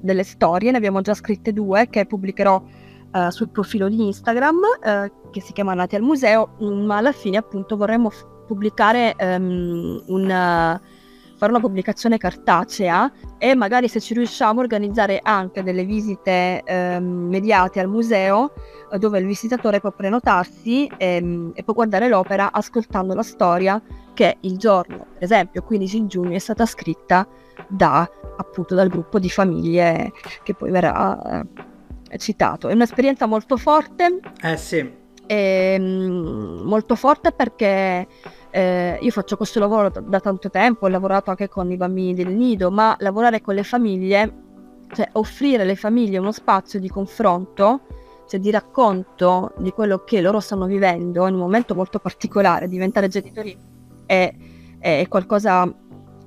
delle 0.00 0.24
storie, 0.24 0.70
ne 0.70 0.78
abbiamo 0.78 1.02
già 1.02 1.14
scritte 1.14 1.52
due 1.52 1.88
che 1.88 2.06
pubblicherò 2.06 2.62
uh, 3.12 3.30
sul 3.30 3.50
profilo 3.50 3.88
di 3.88 4.06
Instagram 4.06 4.56
uh, 4.56 5.30
che 5.30 5.40
si 5.40 5.52
chiama 5.52 5.74
Nati 5.74 5.96
al 5.96 6.02
Museo, 6.02 6.56
mm, 6.62 6.84
ma 6.84 6.96
alla 6.96 7.12
fine 7.12 7.36
appunto 7.36 7.76
vorremmo 7.76 8.10
f- 8.10 8.26
pubblicare 8.46 9.14
um, 9.20 10.02
una, 10.06 10.80
fare 11.36 11.52
una 11.52 11.60
pubblicazione 11.60 12.18
cartacea 12.18 13.12
e 13.38 13.54
magari 13.54 13.86
se 13.88 14.00
ci 14.00 14.14
riusciamo 14.14 14.60
organizzare 14.60 15.20
anche 15.22 15.62
delle 15.62 15.84
visite 15.84 16.62
um, 16.66 17.28
mediate 17.28 17.78
al 17.78 17.88
museo 17.88 18.52
dove 18.98 19.20
il 19.20 19.26
visitatore 19.26 19.78
può 19.78 19.92
prenotarsi 19.92 20.90
e, 20.96 21.52
e 21.54 21.62
può 21.62 21.74
guardare 21.74 22.08
l'opera 22.08 22.50
ascoltando 22.50 23.14
la 23.14 23.22
storia 23.22 23.80
che 24.14 24.38
il 24.40 24.58
giorno, 24.58 25.06
per 25.14 25.22
esempio 25.22 25.62
15 25.62 26.06
giugno, 26.06 26.34
è 26.34 26.40
stata 26.40 26.66
scritta 26.66 27.26
da 27.68 28.08
appunto 28.36 28.74
dal 28.74 28.88
gruppo 28.88 29.20
di 29.20 29.30
famiglie 29.30 30.12
che 30.42 30.54
poi 30.54 30.72
verrà 30.72 31.46
citato. 32.18 32.68
È 32.68 32.72
un'esperienza 32.72 33.26
molto 33.26 33.56
forte. 33.56 34.20
Eh 34.42 34.56
sì. 34.56 34.98
E, 35.26 35.74
ehm, 35.74 36.62
molto 36.64 36.96
forte 36.96 37.32
perché 37.32 38.06
eh, 38.50 38.98
io 39.00 39.10
faccio 39.10 39.36
questo 39.36 39.60
lavoro 39.60 39.88
da, 39.88 40.00
da, 40.00 40.20
tanto 40.20 40.50
tempo, 40.50 40.86
ho 40.86 40.88
lavorato 40.88 41.30
anche 41.30 41.48
con 41.48 41.70
i 41.70 41.76
bambini 41.76 42.14
del 42.14 42.34
nido, 42.34 42.70
ma 42.70 42.96
lavorare 42.98 43.40
con 43.40 43.54
le 43.54 43.62
famiglie, 43.62 44.32
cioè 44.92 45.08
offrire 45.12 45.62
alle 45.62 45.76
famiglie 45.76 46.18
uno 46.18 46.32
spazio 46.32 46.80
di 46.80 46.88
confronto, 46.88 47.82
cioè 48.28 48.40
di 48.40 48.50
racconto 48.50 49.52
di 49.58 49.70
quello 49.70 50.02
che 50.04 50.20
loro 50.20 50.40
stanno 50.40 50.66
vivendo 50.66 51.26
in 51.26 51.34
un 51.34 51.40
momento 51.40 51.74
molto 51.74 52.00
particolare, 52.00 52.68
diventare 52.68 53.08
genitori 53.08 53.56
è, 54.06 54.34
è 54.80 55.06
qualcosa 55.08 55.72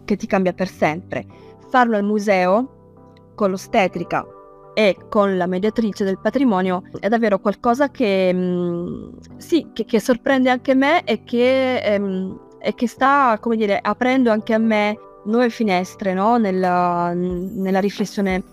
che 0.05 0.15
ti 0.15 0.27
cambia 0.27 0.53
per 0.53 0.69
sempre. 0.69 1.25
Farlo 1.69 1.97
al 1.97 2.03
museo 2.03 3.31
con 3.35 3.49
l'ostetrica 3.49 4.25
e 4.73 4.97
con 5.09 5.37
la 5.37 5.47
mediatrice 5.47 6.03
del 6.03 6.19
patrimonio 6.19 6.83
è 6.99 7.07
davvero 7.07 7.39
qualcosa 7.39 7.89
che, 7.89 8.33
mh, 8.33 8.39
mm, 8.39 9.09
sì, 9.37 9.67
che, 9.73 9.85
che, 9.85 9.99
sorprende 9.99 10.49
anche 10.49 10.73
me 10.73 11.03
e 11.03 11.23
che, 11.23 11.77
ehm, 11.77 12.39
e 12.59 12.73
che 12.73 12.87
sta, 12.87 13.37
come 13.39 13.55
dire, 13.55 13.79
aprendo 13.81 14.31
anche 14.31 14.53
a 14.53 14.57
me 14.57 14.97
nuove 15.25 15.49
finestre 15.49 16.13
no? 16.13 16.37
nella, 16.37 17.13
nella 17.13 17.79
riflessione 17.79 18.43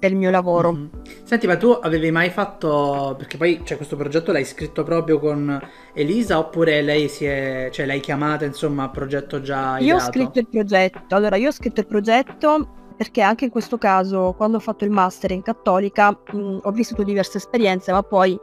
del 0.00 0.14
mio 0.16 0.30
lavoro. 0.30 0.72
Mm-hmm. 0.72 0.88
Senti, 1.22 1.46
ma 1.46 1.56
tu 1.56 1.78
avevi 1.80 2.10
mai 2.10 2.30
fatto, 2.30 3.14
perché 3.16 3.36
poi 3.36 3.60
cioè, 3.64 3.76
questo 3.76 3.96
progetto 3.96 4.32
l'hai 4.32 4.46
scritto 4.46 4.82
proprio 4.82 5.20
con 5.20 5.60
Elisa 5.92 6.38
oppure 6.38 6.80
lei 6.82 7.08
si 7.08 7.26
è, 7.26 7.68
cioè 7.70 7.86
l'hai 7.86 8.00
chiamata 8.00 8.46
insomma 8.46 8.84
a 8.84 8.88
progetto 8.88 9.40
già 9.42 9.78
ideato? 9.78 9.84
Io 9.84 9.96
ho 9.96 10.00
scritto 10.00 10.38
il 10.38 10.48
progetto, 10.48 11.14
allora 11.14 11.36
io 11.36 11.48
ho 11.48 11.52
scritto 11.52 11.80
il 11.80 11.86
progetto 11.86 12.68
perché 13.00 13.22
anche 13.22 13.46
in 13.46 13.50
questo 13.50 13.78
caso, 13.78 14.34
quando 14.36 14.58
ho 14.58 14.60
fatto 14.60 14.84
il 14.84 14.90
master 14.90 15.30
in 15.30 15.40
cattolica, 15.40 16.10
mh, 16.10 16.58
ho 16.64 16.70
vissuto 16.70 17.02
diverse 17.02 17.38
esperienze, 17.38 17.92
ma 17.92 18.02
poi 18.02 18.38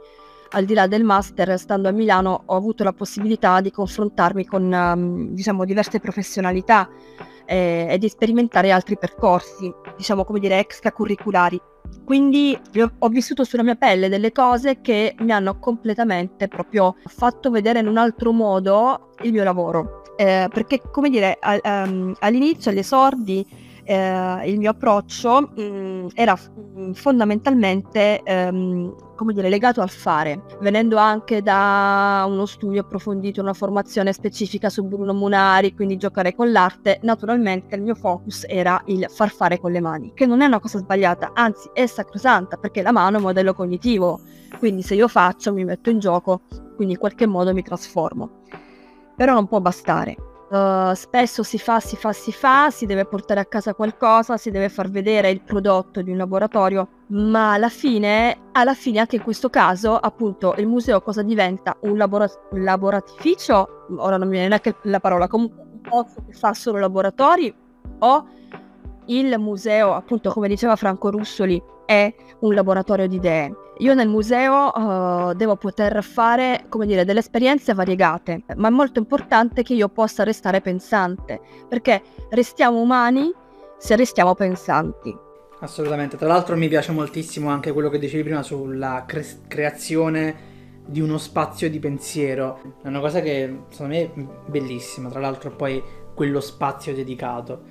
al 0.50 0.64
di 0.64 0.74
là 0.74 0.88
del 0.88 1.04
master, 1.04 1.56
stando 1.56 1.86
a 1.86 1.92
Milano, 1.92 2.42
ho 2.44 2.56
avuto 2.56 2.82
la 2.82 2.92
possibilità 2.92 3.60
di 3.60 3.70
confrontarmi 3.70 4.44
con 4.46 4.64
um, 4.64 5.28
diciamo, 5.28 5.64
diverse 5.64 6.00
professionalità 6.00 6.88
eh, 7.46 7.86
e 7.88 7.98
di 7.98 8.08
sperimentare 8.08 8.72
altri 8.72 8.98
percorsi, 8.98 9.72
diciamo 9.96 10.24
come 10.24 10.40
dire, 10.40 10.58
extracurriculari. 10.58 11.60
Quindi 12.04 12.60
ho 12.98 13.08
vissuto 13.10 13.44
sulla 13.44 13.62
mia 13.62 13.76
pelle 13.76 14.08
delle 14.08 14.32
cose 14.32 14.80
che 14.80 15.14
mi 15.20 15.30
hanno 15.30 15.60
completamente 15.60 16.48
proprio 16.48 16.96
fatto 17.04 17.52
vedere 17.52 17.78
in 17.78 17.86
un 17.86 17.96
altro 17.96 18.32
modo 18.32 19.12
il 19.22 19.30
mio 19.30 19.44
lavoro. 19.44 20.02
Eh, 20.16 20.48
perché, 20.52 20.80
come 20.90 21.10
dire, 21.10 21.38
a, 21.38 21.84
um, 21.86 22.12
all'inizio, 22.18 22.72
agli 22.72 22.78
esordi, 22.78 23.66
eh, 23.88 24.50
il 24.50 24.58
mio 24.58 24.70
approccio 24.70 25.40
mh, 25.40 25.62
mm, 25.62 26.06
era 26.14 26.36
f- 26.36 26.50
mm, 26.50 26.92
fondamentalmente 26.92 28.20
ehm, 28.22 28.94
come 29.16 29.32
dire, 29.32 29.48
legato 29.48 29.80
al 29.80 29.88
fare, 29.88 30.44
venendo 30.60 30.98
anche 30.98 31.42
da 31.42 32.24
uno 32.28 32.44
studio 32.44 32.82
approfondito, 32.82 33.40
una 33.40 33.54
formazione 33.54 34.12
specifica 34.12 34.68
su 34.68 34.84
Bruno 34.84 35.14
Munari, 35.14 35.74
quindi 35.74 35.96
giocare 35.96 36.34
con 36.34 36.52
l'arte, 36.52 37.00
naturalmente 37.02 37.74
il 37.74 37.82
mio 37.82 37.94
focus 37.94 38.44
era 38.46 38.80
il 38.86 39.06
far 39.08 39.30
fare 39.30 39.58
con 39.58 39.72
le 39.72 39.80
mani, 39.80 40.12
che 40.14 40.26
non 40.26 40.42
è 40.42 40.46
una 40.46 40.60
cosa 40.60 40.78
sbagliata, 40.78 41.30
anzi 41.32 41.70
è 41.72 41.86
sacrosanta 41.86 42.58
perché 42.58 42.82
la 42.82 42.92
mano 42.92 43.16
è 43.16 43.18
un 43.18 43.24
modello 43.24 43.54
cognitivo, 43.54 44.20
quindi 44.58 44.82
se 44.82 44.94
io 44.94 45.08
faccio 45.08 45.52
mi 45.52 45.64
metto 45.64 45.88
in 45.88 45.98
gioco, 45.98 46.42
quindi 46.76 46.92
in 46.92 47.00
qualche 47.00 47.26
modo 47.26 47.54
mi 47.54 47.62
trasformo. 47.62 48.42
Però 49.16 49.32
non 49.32 49.48
può 49.48 49.60
bastare. 49.60 50.27
Uh, 50.48 50.94
spesso 50.94 51.42
si 51.42 51.58
fa, 51.58 51.78
si 51.78 51.94
fa, 51.94 52.14
si 52.14 52.32
fa, 52.32 52.70
si 52.70 52.86
deve 52.86 53.04
portare 53.04 53.40
a 53.40 53.44
casa 53.44 53.74
qualcosa, 53.74 54.38
si 54.38 54.50
deve 54.50 54.70
far 54.70 54.88
vedere 54.88 55.28
il 55.28 55.42
prodotto 55.42 56.00
di 56.00 56.10
un 56.10 56.16
laboratorio, 56.16 56.88
ma 57.08 57.52
alla 57.52 57.68
fine, 57.68 58.48
alla 58.52 58.72
fine 58.72 59.00
anche 59.00 59.16
in 59.16 59.22
questo 59.22 59.50
caso, 59.50 59.94
appunto, 59.96 60.54
il 60.56 60.66
museo 60.66 61.02
cosa 61.02 61.22
diventa? 61.22 61.76
Un, 61.80 61.98
labora- 61.98 62.30
un 62.52 62.62
laboratificio? 62.62 63.86
Ora 63.98 64.16
non 64.16 64.26
mi 64.26 64.34
viene 64.34 64.48
neanche 64.48 64.76
la 64.84 65.00
parola, 65.00 65.28
comunque 65.28 65.62
un 65.70 65.80
posto 65.82 66.24
che 66.26 66.32
fa 66.32 66.54
solo 66.54 66.78
laboratori 66.78 67.54
o 67.98 68.26
il 69.06 69.38
museo, 69.38 69.92
appunto, 69.92 70.30
come 70.30 70.48
diceva 70.48 70.76
Franco 70.76 71.10
Russoli, 71.10 71.62
è 71.84 72.14
un 72.40 72.54
laboratorio 72.54 73.06
di 73.06 73.16
idee. 73.16 73.54
Io 73.78 73.94
nel 73.94 74.08
museo 74.08 74.72
uh, 74.74 75.34
devo 75.34 75.54
poter 75.54 76.02
fare, 76.02 76.64
come 76.68 76.84
dire, 76.84 77.04
delle 77.04 77.20
esperienze 77.20 77.74
variegate, 77.74 78.42
ma 78.56 78.68
è 78.68 78.70
molto 78.72 78.98
importante 78.98 79.62
che 79.62 79.74
io 79.74 79.88
possa 79.88 80.24
restare 80.24 80.60
pensante, 80.60 81.40
perché 81.68 82.02
restiamo 82.30 82.80
umani 82.80 83.32
se 83.78 83.94
restiamo 83.94 84.34
pensanti. 84.34 85.16
Assolutamente, 85.60 86.16
tra 86.16 86.26
l'altro 86.26 86.56
mi 86.56 86.66
piace 86.66 86.90
moltissimo 86.90 87.50
anche 87.50 87.72
quello 87.72 87.88
che 87.88 88.00
dicevi 88.00 88.24
prima 88.24 88.42
sulla 88.42 89.04
cre- 89.06 89.42
creazione 89.46 90.56
di 90.84 91.00
uno 91.00 91.18
spazio 91.18 91.70
di 91.70 91.78
pensiero, 91.78 92.76
è 92.82 92.88
una 92.88 93.00
cosa 93.00 93.20
che 93.20 93.60
secondo 93.68 93.94
me 93.94 94.02
è 94.02 94.10
bellissima, 94.46 95.08
tra 95.08 95.20
l'altro 95.20 95.50
poi 95.50 95.80
quello 96.14 96.40
spazio 96.40 96.94
dedicato. 96.94 97.62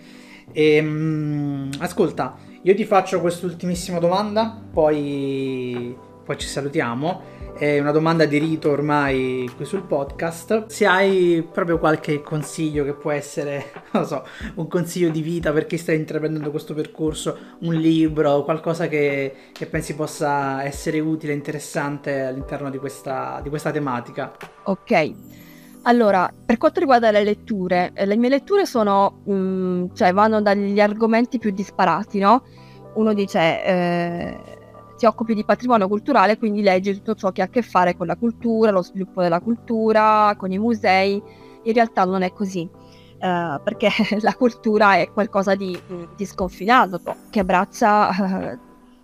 E, 0.53 0.79
um, 0.79 1.69
ascolta, 1.79 2.37
io 2.67 2.75
ti 2.75 2.83
faccio 2.83 3.21
quest'ultimissima 3.21 3.97
domanda, 3.97 4.61
poi, 4.73 5.97
poi 6.25 6.37
ci 6.37 6.47
salutiamo. 6.47 7.35
È 7.57 7.79
una 7.79 7.91
domanda 7.91 8.25
di 8.25 8.37
rito 8.39 8.69
ormai 8.69 9.49
qui 9.55 9.63
sul 9.63 9.83
podcast. 9.83 10.65
Se 10.65 10.85
hai 10.85 11.47
proprio 11.49 11.79
qualche 11.79 12.21
consiglio 12.21 12.83
che 12.83 12.91
può 12.91 13.11
essere, 13.11 13.71
non 13.93 14.05
so, 14.05 14.25
un 14.55 14.67
consiglio 14.67 15.09
di 15.09 15.21
vita 15.21 15.53
per 15.53 15.65
chi 15.65 15.77
sta 15.77 15.93
intraprendendo 15.93 16.51
questo 16.51 16.73
percorso, 16.73 17.37
un 17.59 17.73
libro, 17.73 18.43
qualcosa 18.43 18.89
che, 18.89 19.33
che 19.53 19.65
pensi 19.67 19.95
possa 19.95 20.61
essere 20.65 20.99
utile, 20.99 21.31
interessante 21.31 22.19
all'interno 22.19 22.69
di 22.69 22.79
questa, 22.79 23.39
di 23.41 23.47
questa 23.47 23.71
tematica. 23.71 24.35
Ok. 24.63 25.46
Allora, 25.87 26.29
per 26.45 26.57
quanto 26.57 26.81
riguarda 26.81 27.11
le 27.11 27.23
letture, 27.23 27.91
eh, 27.93 28.05
le 28.05 28.17
mie 28.17 28.27
letture 28.27 28.65
sono, 28.65 29.21
mh, 29.23 29.33
mm, 29.33 29.85
cioè 29.93 30.11
vanno 30.11 30.41
dagli 30.41 30.81
argomenti 30.81 31.37
più 31.39 31.51
disparati, 31.51 32.19
no? 32.19 32.43
Uno 32.95 33.13
dice, 33.13 33.63
eh, 33.63 34.37
ti 34.97 35.05
occupi 35.05 35.33
di 35.33 35.45
patrimonio 35.45 35.87
culturale, 35.87 36.37
quindi 36.37 36.61
leggi 36.61 36.93
tutto 36.93 37.15
ciò 37.15 37.31
che 37.31 37.41
ha 37.41 37.45
a 37.45 37.47
che 37.47 37.61
fare 37.61 37.95
con 37.95 38.05
la 38.05 38.17
cultura, 38.17 38.69
lo 38.71 38.83
sviluppo 38.83 39.21
della 39.21 39.39
cultura, 39.39 40.35
con 40.37 40.51
i 40.51 40.59
musei. 40.59 41.21
In 41.63 41.73
realtà 41.73 42.03
non 42.03 42.21
è 42.21 42.33
così, 42.33 42.69
eh, 43.19 43.59
perché 43.63 43.89
la 44.19 44.33
cultura 44.35 44.95
è 44.97 45.09
qualcosa 45.13 45.55
di, 45.55 45.79
di 46.17 46.25
sconfinato, 46.25 46.99
che 47.29 47.39
abbraccia 47.39 48.51
eh, 48.51 48.57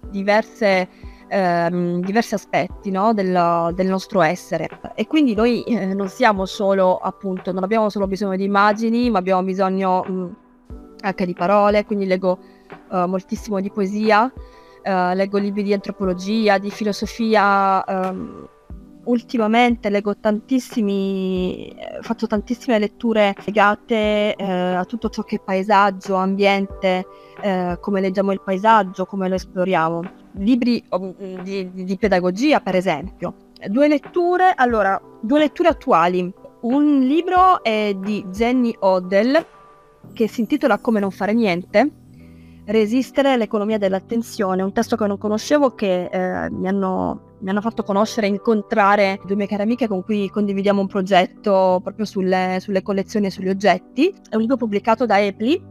diverse 0.12 0.90
ehm, 1.34 2.02
diversi 2.02 2.36
aspetti 2.36 2.92
no, 2.92 3.14
del, 3.14 3.72
del, 3.74 3.88
nostro 3.88 4.22
essere 4.22 4.70
e 4.94 5.08
quindi 5.08 5.34
noi 5.34 5.64
eh, 5.64 5.94
non 5.94 6.08
siamo 6.08 6.46
solo 6.46 6.98
appunto, 6.98 7.52
non 7.52 7.64
abbiamo 7.64 7.90
solo 7.90 8.06
bisogno 8.06 8.36
di 8.36 8.44
immagini, 8.44 9.10
ma 9.10 9.18
abbiamo 9.18 9.42
bisogno 9.42 10.04
mh, 10.04 10.36
anche 11.02 11.26
di 11.26 11.34
parole, 11.34 11.86
quindi 11.86 12.06
leggo 12.06 12.38
uh, 12.90 13.06
moltissimo 13.06 13.60
di 13.60 13.72
poesia, 13.72 14.24
uh, 14.24 15.14
leggo 15.16 15.40
libri 15.40 15.64
di 15.64 15.74
antropologia, 15.74 16.60
di 16.60 16.70
filosofia. 16.70 17.84
Um, 17.88 18.48
ultimamente 19.06 19.90
leggo 19.90 20.18
tantissimi, 20.18 21.76
faccio 22.02 22.28
tantissime 22.28 22.80
letture 22.80 23.36
legate 23.46 24.36
eh, 24.36 24.44
a 24.46 24.86
tutto 24.86 25.10
ciò 25.10 25.24
che 25.24 25.38
è 25.38 25.42
paesaggio, 25.44 26.16
ambiente, 26.16 27.06
eh, 27.42 27.78
come 27.80 28.02
leggiamo 28.02 28.32
il 28.32 28.42
paesaggio, 28.42 29.06
come 29.06 29.28
lo 29.28 29.36
esploriamo. 29.36 30.02
Libri 30.34 30.84
um, 30.90 31.14
di, 31.44 31.70
di, 31.72 31.98
pedagogia, 31.98 32.60
per 32.60 32.76
esempio. 32.76 33.52
Due 33.68 33.88
letture, 33.88 34.54
allora, 34.56 35.00
due 35.22 35.40
letture 35.40 35.70
attuali. 35.70 36.32
Un 36.62 37.00
libro 37.02 37.64
è 37.64 37.94
di 37.96 38.26
Jenny 38.30 38.76
Odell 38.80 39.46
che 40.14 40.28
si 40.28 40.42
intitola 40.42 40.80
Come 40.80 41.00
non 41.00 41.12
fare 41.12 41.34
niente 41.34 41.92
resistere 42.66 43.34
all'economia 43.34 43.78
dell'attenzione, 43.78 44.62
un 44.62 44.72
testo 44.72 44.96
che 44.96 45.08
non 45.08 45.18
conoscevo 45.18 45.74
che 45.76 46.06
eh, 46.06 46.50
mi, 46.50 46.68
hanno, 46.68 47.33
mi, 47.44 47.50
hanno, 47.50 47.62
fatto 47.62 47.84
conoscere 47.84 48.28
e 48.28 48.30
incontrare 48.30 49.20
due 49.26 49.36
mie 49.36 49.48
care 49.48 49.64
amiche 49.64 49.88
con 49.88 50.04
cui 50.04 50.30
condividiamo 50.30 50.82
un 50.82 50.88
progetto 50.88 51.80
proprio 51.84 52.06
sulle, 52.06 52.58
sulle 52.62 52.82
collezioni 52.82 53.28
e 53.28 53.32
sugli 53.32 53.50
oggetti. 53.50 54.14
È 54.30 54.36
un 54.36 54.42
libro 54.42 54.58
pubblicato 54.58 55.06
da 55.06 55.22
Epli, 55.22 55.62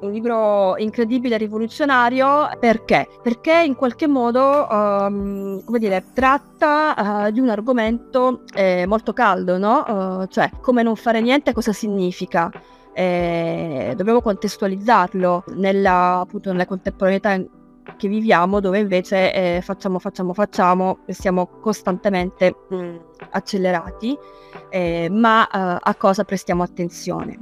un 0.00 0.12
libro 0.12 0.76
incredibile 0.76 1.34
e 1.34 1.38
rivoluzionario 1.38 2.48
perché? 2.60 3.08
Perché 3.22 3.62
in 3.64 3.74
qualche 3.74 4.06
modo, 4.06 4.66
um, 4.70 5.64
come 5.64 5.78
dire, 5.78 6.04
tratta 6.14 7.26
uh, 7.26 7.30
di 7.30 7.40
un 7.40 7.48
argomento 7.48 8.42
eh, 8.54 8.86
molto 8.86 9.12
caldo, 9.12 9.58
no? 9.58 9.84
Uh, 9.86 10.26
cioè 10.26 10.50
come 10.60 10.82
non 10.82 10.96
fare 10.96 11.20
niente 11.20 11.52
cosa 11.52 11.72
significa 11.72 12.50
eh, 12.98 13.92
dobbiamo 13.94 14.22
contestualizzarlo 14.22 15.44
nella, 15.56 16.20
appunto, 16.20 16.50
nella 16.50 16.64
contemporaneità 16.64 17.38
che 17.96 18.08
viviamo 18.08 18.60
dove 18.60 18.78
invece 18.78 19.32
eh, 19.32 19.60
facciamo, 19.62 19.98
facciamo, 19.98 20.32
facciamo 20.32 20.98
e 21.06 21.12
siamo 21.12 21.46
costantemente 21.60 22.54
mh, 22.68 22.76
mm, 22.76 22.96
accelerati, 23.30 24.16
eh, 24.70 25.08
ma 25.10 25.46
eh, 25.46 25.78
a 25.80 25.94
cosa 25.96 26.24
prestiamo 26.24 26.62
attenzione. 26.62 27.38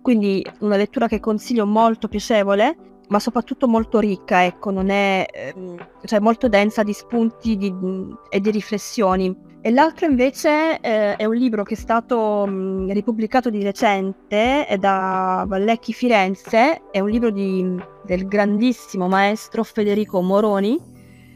Quindi 0.00 0.44
una 0.60 0.76
lettura 0.76 1.08
che 1.08 1.20
consiglio 1.20 1.66
molto 1.66 2.08
piacevole, 2.08 2.76
ma 3.08 3.18
soprattutto 3.18 3.68
molto 3.68 3.98
ricca, 3.98 4.44
ecco, 4.44 4.70
non 4.70 4.90
è 4.90 5.26
ehm, 5.32 5.76
cioè 6.04 6.20
molto 6.20 6.48
densa 6.48 6.82
di 6.82 6.92
spunti 6.92 7.56
di, 7.56 7.74
e 8.28 8.40
di 8.40 8.50
riflessioni 8.50 9.46
e 9.60 9.72
l'altro 9.72 10.06
invece 10.06 10.78
eh, 10.78 11.16
è 11.16 11.24
un 11.24 11.34
libro 11.34 11.64
che 11.64 11.74
è 11.74 11.76
stato 11.76 12.46
mh, 12.46 12.92
ripubblicato 12.92 13.50
di 13.50 13.62
recente 13.64 14.76
da 14.78 15.44
Vallecchi 15.48 15.92
Firenze, 15.92 16.82
è 16.92 17.00
un 17.00 17.10
libro 17.10 17.30
di, 17.30 17.76
del 18.04 18.28
grandissimo 18.28 19.08
maestro 19.08 19.64
Federico 19.64 20.22
Moroni 20.22 20.80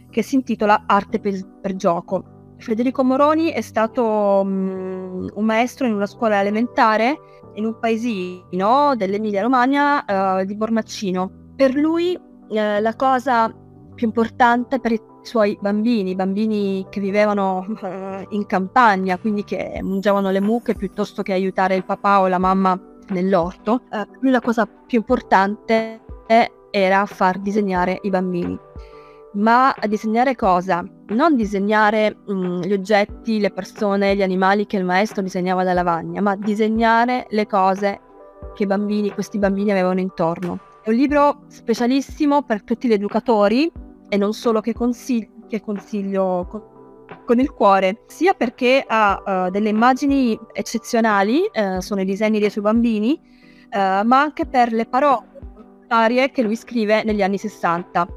che 0.08 0.22
si 0.22 0.36
intitola 0.36 0.84
Arte 0.86 1.18
per, 1.18 1.34
per 1.60 1.74
gioco. 1.74 2.54
Federico 2.58 3.02
Moroni 3.02 3.50
è 3.50 3.60
stato 3.60 4.44
mh, 4.44 5.32
un 5.34 5.44
maestro 5.44 5.86
in 5.88 5.94
una 5.94 6.06
scuola 6.06 6.40
elementare 6.40 7.18
in 7.54 7.64
un 7.64 7.76
paesino 7.80 8.94
dell'Emilia 8.96 9.42
Romagna 9.42 10.04
eh, 10.38 10.44
di 10.44 10.54
Bornaccino. 10.54 11.40
Per 11.56 11.74
lui 11.74 12.18
eh, 12.50 12.80
la 12.80 12.96
cosa 12.96 13.54
più 13.94 14.06
importante 14.06 14.80
per 14.80 14.92
i 14.92 15.00
suoi 15.22 15.56
bambini, 15.60 16.14
bambini 16.14 16.86
che 16.90 17.00
vivevano 17.00 17.66
eh, 17.82 18.26
in 18.30 18.46
campagna, 18.46 19.18
quindi 19.18 19.44
che 19.44 19.78
mangiavano 19.82 20.30
le 20.30 20.40
mucche 20.40 20.74
piuttosto 20.74 21.22
che 21.22 21.32
aiutare 21.32 21.76
il 21.76 21.84
papà 21.84 22.20
o 22.20 22.28
la 22.28 22.38
mamma 22.38 22.78
nell'orto, 23.08 23.82
eh, 23.90 24.06
lui 24.20 24.30
la 24.30 24.40
cosa 24.40 24.66
più 24.66 24.98
importante 24.98 26.00
era 26.70 27.04
far 27.04 27.38
disegnare 27.38 27.98
i 28.02 28.10
bambini. 28.10 28.58
Ma 29.34 29.74
disegnare 29.86 30.34
cosa? 30.34 30.84
Non 31.08 31.36
disegnare 31.36 32.16
mh, 32.26 32.32
mm, 32.32 32.60
gli 32.62 32.72
oggetti, 32.72 33.38
le 33.38 33.50
persone, 33.50 34.16
gli 34.16 34.22
animali 34.22 34.66
che 34.66 34.76
il 34.76 34.84
maestro 34.84 35.22
disegnava 35.22 35.64
da 35.64 35.72
lavagna, 35.72 36.20
ma 36.20 36.34
disegnare 36.36 37.26
le 37.30 37.46
cose 37.46 38.00
che 38.54 38.66
bambini, 38.66 39.10
questi 39.12 39.38
bambini 39.38 39.70
avevano 39.70 40.00
intorno. 40.00 40.58
È 40.84 40.88
un 40.88 40.96
libro 40.96 41.44
specialissimo 41.46 42.42
per 42.42 42.64
tutti 42.64 42.88
gli 42.88 42.92
educatori 42.92 43.70
e 44.08 44.16
non 44.16 44.32
solo 44.32 44.60
che, 44.60 44.74
consiglio, 44.74 45.46
che 45.48 45.60
consiglio 45.60 46.44
con, 46.50 46.62
con, 47.24 47.38
il 47.38 47.52
cuore, 47.52 48.02
sia 48.08 48.34
perché 48.34 48.84
ha 48.84 49.46
uh, 49.46 49.50
delle 49.50 49.68
immagini 49.68 50.36
eccezionali, 50.52 51.48
uh, 51.54 51.78
sono 51.78 52.00
i 52.00 52.04
disegni 52.04 52.40
dei 52.40 52.50
suoi 52.50 52.64
bambini, 52.64 53.12
uh, 53.12 54.04
ma 54.04 54.22
anche 54.22 54.44
per 54.44 54.72
le 54.72 54.86
parole 54.86 56.32
che 56.32 56.42
lui 56.42 56.56
scrive 56.56 57.04
negli 57.04 57.22
anni 57.22 57.38
60. 57.38 58.08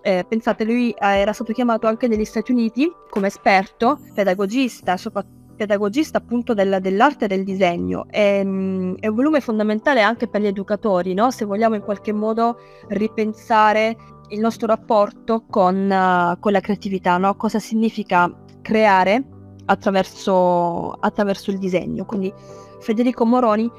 Eh, 0.00 0.24
pensate, 0.28 0.62
lui 0.62 0.94
era 0.96 1.32
stato 1.32 1.52
chiamato 1.52 1.88
anche 1.88 2.06
negli 2.06 2.24
Stati 2.24 2.52
Uniti 2.52 2.88
come 3.10 3.26
esperto, 3.26 3.98
pedagogista, 4.14 4.96
soprattutto 4.96 5.41
pedagogista 5.56 6.18
appunto 6.18 6.54
del, 6.54 6.78
dell'arte 6.80 7.24
e 7.24 7.28
del 7.28 7.44
disegno. 7.44 8.06
È, 8.08 8.42
mm, 8.44 8.94
è, 9.00 9.06
un 9.06 9.14
volume 9.14 9.40
fondamentale 9.40 10.00
anche 10.00 10.28
per 10.28 10.40
gli 10.40 10.46
educatori, 10.46 11.14
no? 11.14 11.30
se 11.30 11.44
vogliamo 11.44 11.74
in 11.74 11.82
qualche 11.82 12.12
modo 12.12 12.58
ripensare 12.88 13.96
il 14.28 14.40
nostro 14.40 14.66
rapporto 14.66 15.44
con, 15.48 15.90
uh, 15.90 16.38
con 16.38 16.52
la 16.52 16.60
creatività, 16.60 17.18
no? 17.18 17.34
cosa 17.36 17.58
significa 17.58 18.32
creare 18.62 19.24
attraverso, 19.66 20.92
attraverso 20.92 21.50
il 21.50 21.58
disegno. 21.58 22.04
Quindi 22.04 22.32
Federico 22.80 23.24
Moroni, 23.24 23.70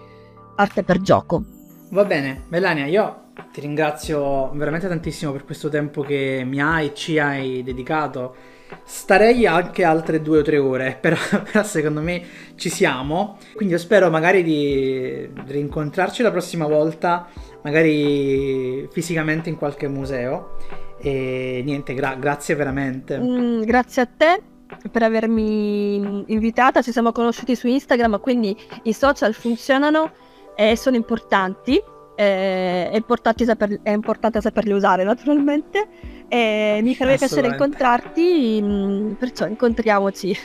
Arte 0.56 0.84
per 0.84 1.02
gioco. 1.02 1.44
Va 1.90 2.06
bene, 2.06 2.46
Melania, 2.50 2.86
io 2.86 3.22
ti 3.52 3.62
ringrazio 3.62 4.50
veramente 4.54 4.88
tantissimo 4.88 5.32
per 5.32 5.46
questo 5.46 5.70
tempo 5.70 6.02
che 6.02 6.44
mi 6.46 6.62
hai 6.62 6.88
e 6.88 6.94
ci 6.94 7.20
hai 7.20 7.64
dedicato. 7.64 8.36
Starei 8.84 9.46
anche 9.46 9.84
altre 9.84 10.22
due 10.22 10.40
o 10.40 10.42
tre 10.42 10.58
ore, 10.58 10.98
però, 11.02 11.16
però, 11.44 11.64
secondo 11.64 12.02
me 12.02 12.24
ci 12.56 12.70
siamo. 12.70 13.38
Quindi 13.56 13.74
io 13.74 13.80
spero 13.80 14.10
magari 14.10 14.44
di 14.44 15.30
rincontrarci 15.46 16.22
la 16.22 16.32
prossima 16.32 16.68
volta, 16.68 17.28
magari 17.64 18.88
fisicamente 18.92 19.50
in 19.50 19.58
qualche 19.58 19.88
museo. 19.88 20.58
E 21.00 21.62
niente, 21.66 21.94
gra- 21.94 22.16
grazie 22.16 22.56
veramente. 22.56 23.18
Mm, 23.18 23.62
grazie 23.64 24.02
a 24.02 24.06
te 24.06 24.42
per 24.92 25.04
avermi 25.04 26.24
invitata. 26.28 26.82
Ci 26.82 26.92
siamo 26.92 27.12
conosciuti 27.12 27.56
su 27.56 27.68
Instagram, 27.68 28.20
quindi 28.20 28.56
i 28.84 28.94
social 28.94 29.34
funzionano 29.34 30.12
e 30.56 30.76
sono 30.76 30.96
importanti. 30.96 31.82
Eh, 32.16 32.90
è, 32.90 32.96
importante 32.96 33.44
saper, 33.46 33.80
è, 33.82 33.92
importante 33.92 34.42
saperli 34.42 34.72
usare 34.74 35.04
naturalmente. 35.04 35.88
E 36.28 36.80
mi 36.82 36.96
farebbe 36.96 37.18
piacere 37.18 37.48
incontrarti 37.48 38.60
mm, 38.62 39.12
perciò 39.14 39.46
incontriamoci. 39.46 40.36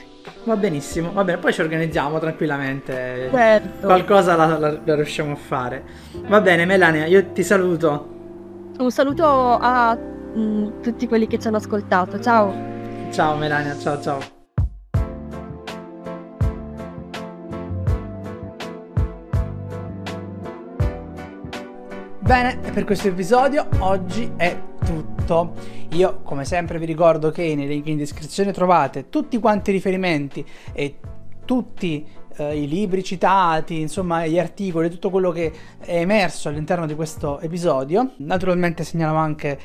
Va 0.45 0.57
benissimo 0.57 1.13
va 1.13 1.25
bene 1.25 1.39
poi 1.39 1.53
ci 1.53 1.61
organizziamo 1.61 2.19
tranquillamente. 2.19 3.29
Certo. 3.31 3.87
qualcosa 3.87 4.37
la, 4.37 4.59
la, 4.59 4.79
la 4.85 4.95
riusciamo 4.95 5.33
a 5.33 5.37
fare. 5.37 5.85
Va 6.27 6.41
bene 6.41 6.65
Melania 6.67 7.07
io 7.07 7.25
ti 7.33 7.43
saluto. 7.43 8.17
Un 8.79 8.91
saluto 8.91 9.25
a 9.27 9.97
mh, 9.97 10.41
mm, 10.41 10.83
tutti 10.83 11.07
quelli 11.07 11.27
che 11.27 11.39
ci 11.39 11.47
hanno 11.49 11.57
ascoltato 11.57 12.21
ciao. 12.21 12.53
Ciao 13.11 13.37
Melania 13.37 13.79
ciao 13.79 14.01
ciao 14.01 14.37
Bene, 22.29 22.59
per 22.59 22.85
questo 22.85 23.09
episodio 23.09 23.67
oggi 23.79 24.31
è 24.37 24.55
tutto. 24.85 25.55
Io, 25.93 26.21
come 26.25 26.45
sempre, 26.45 26.79
vi 26.79 26.85
ricordo 26.85 27.31
che 27.31 27.55
nei 27.55 27.67
link 27.67 27.87
in 27.87 27.97
descrizione 27.97 28.53
trovate 28.53 29.09
tutti 29.09 29.39
quanti 29.39 29.71
i 29.71 29.73
riferimenti 29.73 30.45
e 30.75 30.99
tutti 31.47 32.07
eh, 32.37 32.63
i 32.63 32.69
libri 32.69 33.03
citati, 33.03 33.81
insomma, 33.81 34.27
gli 34.27 34.39
articoli, 34.39 34.91
tutto 34.91 35.09
quello 35.09 35.31
che 35.31 35.51
è 35.79 36.01
emerso 36.01 36.51
all'interno 36.51 36.85
di 36.85 36.95
questo 36.95 37.41
episodio. 37.41 38.11
Naturalmente 38.19 38.85
segnalo 38.85 39.17
anche 39.17 39.59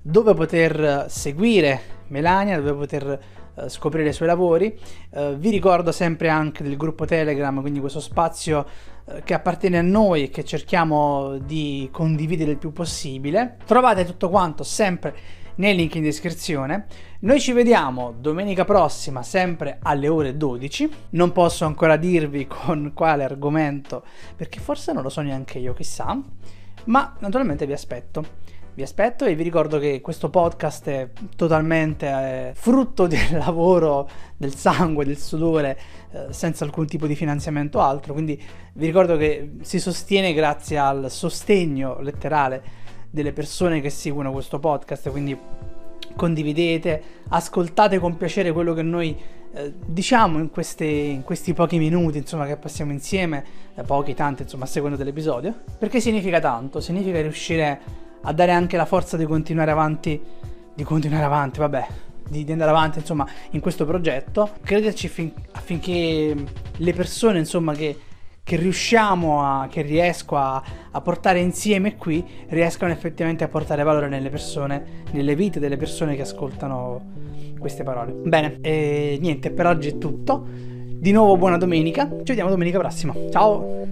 dove 0.00 0.32
poter 0.32 1.04
seguire 1.10 1.80
Melania, 2.08 2.58
dove 2.58 2.78
poter 2.78 3.20
eh, 3.56 3.68
scoprire 3.68 4.08
i 4.08 4.12
suoi 4.14 4.28
lavori. 4.28 4.78
Uh, 5.10 5.34
vi 5.36 5.50
ricordo 5.50 5.92
sempre 5.92 6.30
anche 6.30 6.62
del 6.62 6.76
gruppo 6.76 7.04
Telegram, 7.04 7.60
quindi 7.60 7.80
questo 7.80 8.00
spazio 8.00 8.66
che 9.24 9.34
appartiene 9.34 9.78
a 9.78 9.82
noi 9.82 10.24
e 10.24 10.30
che 10.30 10.44
cerchiamo 10.44 11.38
di 11.38 11.88
condividere 11.92 12.52
il 12.52 12.58
più 12.58 12.72
possibile. 12.72 13.56
Trovate 13.64 14.04
tutto 14.04 14.28
quanto 14.28 14.64
sempre 14.64 15.14
nei 15.56 15.74
link 15.76 15.94
in 15.94 16.02
descrizione. 16.02 16.86
Noi 17.20 17.40
ci 17.40 17.52
vediamo 17.52 18.14
domenica 18.18 18.64
prossima, 18.64 19.22
sempre 19.22 19.78
alle 19.82 20.08
ore 20.08 20.36
12. 20.36 20.90
Non 21.10 21.32
posso 21.32 21.64
ancora 21.64 21.96
dirvi 21.96 22.46
con 22.48 22.92
quale 22.94 23.24
argomento, 23.24 24.04
perché 24.34 24.60
forse 24.60 24.92
non 24.92 25.02
lo 25.02 25.08
so 25.08 25.20
neanche 25.20 25.58
io, 25.58 25.72
chissà. 25.72 26.20
Ma 26.84 27.16
naturalmente 27.20 27.66
vi 27.66 27.72
aspetto 27.72 28.44
vi 28.76 28.82
aspetto 28.82 29.24
e 29.24 29.34
vi 29.34 29.42
ricordo 29.42 29.78
che 29.78 30.02
questo 30.02 30.28
podcast 30.28 30.88
è 30.90 31.08
totalmente 31.34 32.06
eh, 32.06 32.52
frutto 32.54 33.06
del 33.08 33.38
lavoro, 33.38 34.06
del 34.36 34.54
sangue, 34.54 35.06
del 35.06 35.16
sudore, 35.16 35.78
eh, 36.10 36.26
senza 36.28 36.64
alcun 36.64 36.86
tipo 36.86 37.06
di 37.06 37.14
finanziamento 37.14 37.78
o 37.78 37.80
altro, 37.80 38.12
quindi 38.12 38.40
vi 38.74 38.84
ricordo 38.84 39.16
che 39.16 39.52
si 39.62 39.80
sostiene 39.80 40.34
grazie 40.34 40.76
al 40.76 41.10
sostegno 41.10 42.00
letterale 42.00 42.84
delle 43.08 43.32
persone 43.32 43.80
che 43.80 43.88
seguono 43.88 44.30
questo 44.30 44.58
podcast, 44.58 45.08
quindi 45.08 45.34
condividete, 46.14 47.02
ascoltate 47.28 47.98
con 47.98 48.18
piacere 48.18 48.52
quello 48.52 48.74
che 48.74 48.82
noi 48.82 49.18
eh, 49.54 49.72
diciamo 49.86 50.38
in, 50.38 50.50
queste, 50.50 50.84
in, 50.84 51.22
questi 51.22 51.54
pochi 51.54 51.78
minuti 51.78 52.18
insomma, 52.18 52.44
che 52.44 52.58
passiamo 52.58 52.92
insieme, 52.92 53.42
eh, 53.74 53.82
pochi, 53.84 54.12
tanti 54.12 54.42
insomma 54.42 54.64
a 54.64 54.68
seconda 54.68 54.96
dell'episodio, 54.96 55.54
perché 55.78 55.98
significa 55.98 56.40
tanto, 56.40 56.80
significa 56.80 57.22
riuscire 57.22 58.04
a 58.26 58.32
dare 58.32 58.52
anche 58.52 58.76
la 58.76 58.84
forza 58.84 59.16
di 59.16 59.24
continuare 59.24 59.70
avanti, 59.70 60.20
di 60.74 60.82
continuare 60.82 61.24
avanti, 61.24 61.60
vabbè, 61.60 61.86
di, 62.28 62.44
di 62.44 62.52
andare 62.52 62.70
avanti 62.70 62.98
insomma 62.98 63.26
in 63.50 63.60
questo 63.60 63.84
progetto, 63.86 64.50
crederci 64.62 65.08
fin, 65.08 65.32
affinché 65.52 66.34
le 66.76 66.92
persone 66.92 67.38
insomma 67.38 67.72
che, 67.72 67.96
che 68.42 68.56
riusciamo 68.56 69.42
a, 69.42 69.68
che 69.70 69.82
riesco 69.82 70.36
a, 70.36 70.60
a, 70.90 71.00
portare 71.00 71.38
insieme 71.38 71.96
qui, 71.96 72.24
riescano 72.48 72.92
effettivamente 72.92 73.44
a 73.44 73.48
portare 73.48 73.84
valore 73.84 74.08
nelle 74.08 74.28
persone, 74.28 75.04
nelle 75.12 75.36
vite 75.36 75.60
delle 75.60 75.76
persone 75.76 76.16
che 76.16 76.22
ascoltano 76.22 77.14
queste 77.60 77.84
parole. 77.84 78.12
Bene, 78.12 78.58
e 78.60 79.18
niente, 79.20 79.50
per 79.50 79.66
oggi 79.66 79.88
è 79.88 79.98
tutto. 79.98 80.44
Di 80.98 81.12
nuovo 81.12 81.36
buona 81.36 81.58
domenica, 81.58 82.08
ci 82.08 82.24
vediamo 82.24 82.50
domenica 82.50 82.78
prossima. 82.80 83.14
Ciao! 83.30 83.84